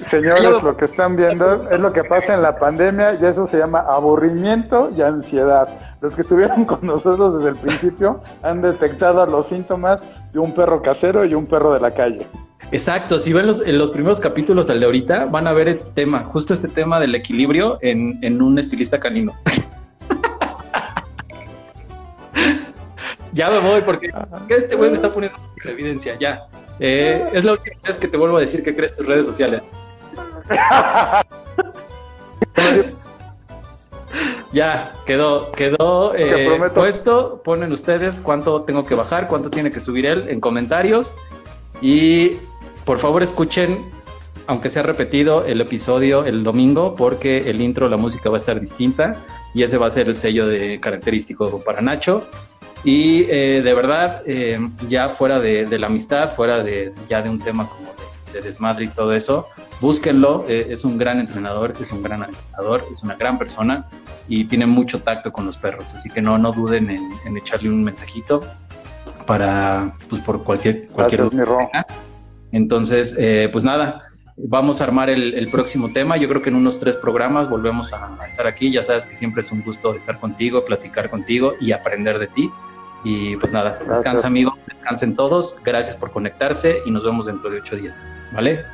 [0.00, 3.58] Señores, lo que están viendo es lo que pasa en la pandemia y eso se
[3.58, 5.68] llama aburrimiento y ansiedad.
[6.00, 10.82] Los que estuvieron con nosotros desde el principio han detectado los síntomas de un perro
[10.82, 12.26] casero y un perro de la calle.
[12.70, 15.90] Exacto, si ven los, en los primeros capítulos al de ahorita, van a ver este
[15.92, 19.32] tema, justo este tema del equilibrio en, en un estilista canino.
[23.32, 24.10] ya me voy porque
[24.48, 26.46] este güey me está poniendo en evidencia, ya.
[26.78, 29.62] Eh, es la última vez que te vuelvo a decir que crees tus redes sociales.
[34.52, 37.42] Ya, quedó, quedó eh, puesto.
[37.42, 41.16] Ponen ustedes cuánto tengo que bajar, cuánto tiene que subir él en comentarios.
[41.80, 42.36] Y
[42.84, 43.90] por favor escuchen,
[44.46, 48.58] aunque sea repetido, el episodio el domingo, porque el intro, la música va a estar
[48.60, 49.12] distinta
[49.54, 52.26] y ese va a ser el sello de característico para Nacho.
[52.84, 54.58] Y eh, de verdad, eh,
[54.88, 57.92] ya fuera de, la amistad, fuera de ya de un tema como
[58.32, 59.48] de, desmadre y todo eso,
[59.80, 60.44] búsquenlo.
[60.48, 63.86] Eh, es un gran entrenador, es un gran administrador, es una gran persona
[64.28, 65.94] y tiene mucho tacto con los perros.
[65.94, 68.40] Así que no, no duden en, echarle un mensajito
[69.26, 71.28] para, pues por cualquier, cualquier
[72.52, 74.02] entonces, eh, pues nada,
[74.36, 76.16] vamos a armar el, próximo tema.
[76.16, 78.70] Yo creo que en unos tres programas volvemos a, estar aquí.
[78.70, 82.50] Ya sabes que siempre es un gusto estar contigo, platicar contigo y aprender de ti.
[83.04, 85.60] Y pues nada, descansa amigo, descansen todos.
[85.64, 88.06] Gracias por conectarse y nos vemos dentro de ocho días.
[88.32, 88.64] ¿Vale?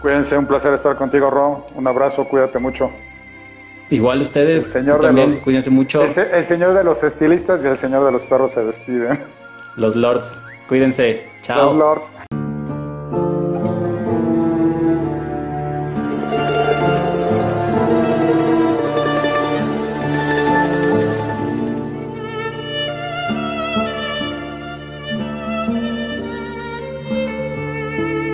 [0.00, 1.66] Cuídense, un placer estar contigo, Ro.
[1.74, 2.90] Un abrazo, cuídate mucho.
[3.90, 6.02] Igual ustedes, señor también, cuídense mucho.
[6.02, 9.20] El, señor de los estilistas y el señor de los perros se despiden.
[9.76, 11.26] Los lords, cuídense.
[11.42, 11.66] Chao.
[11.66, 12.21] Los lords.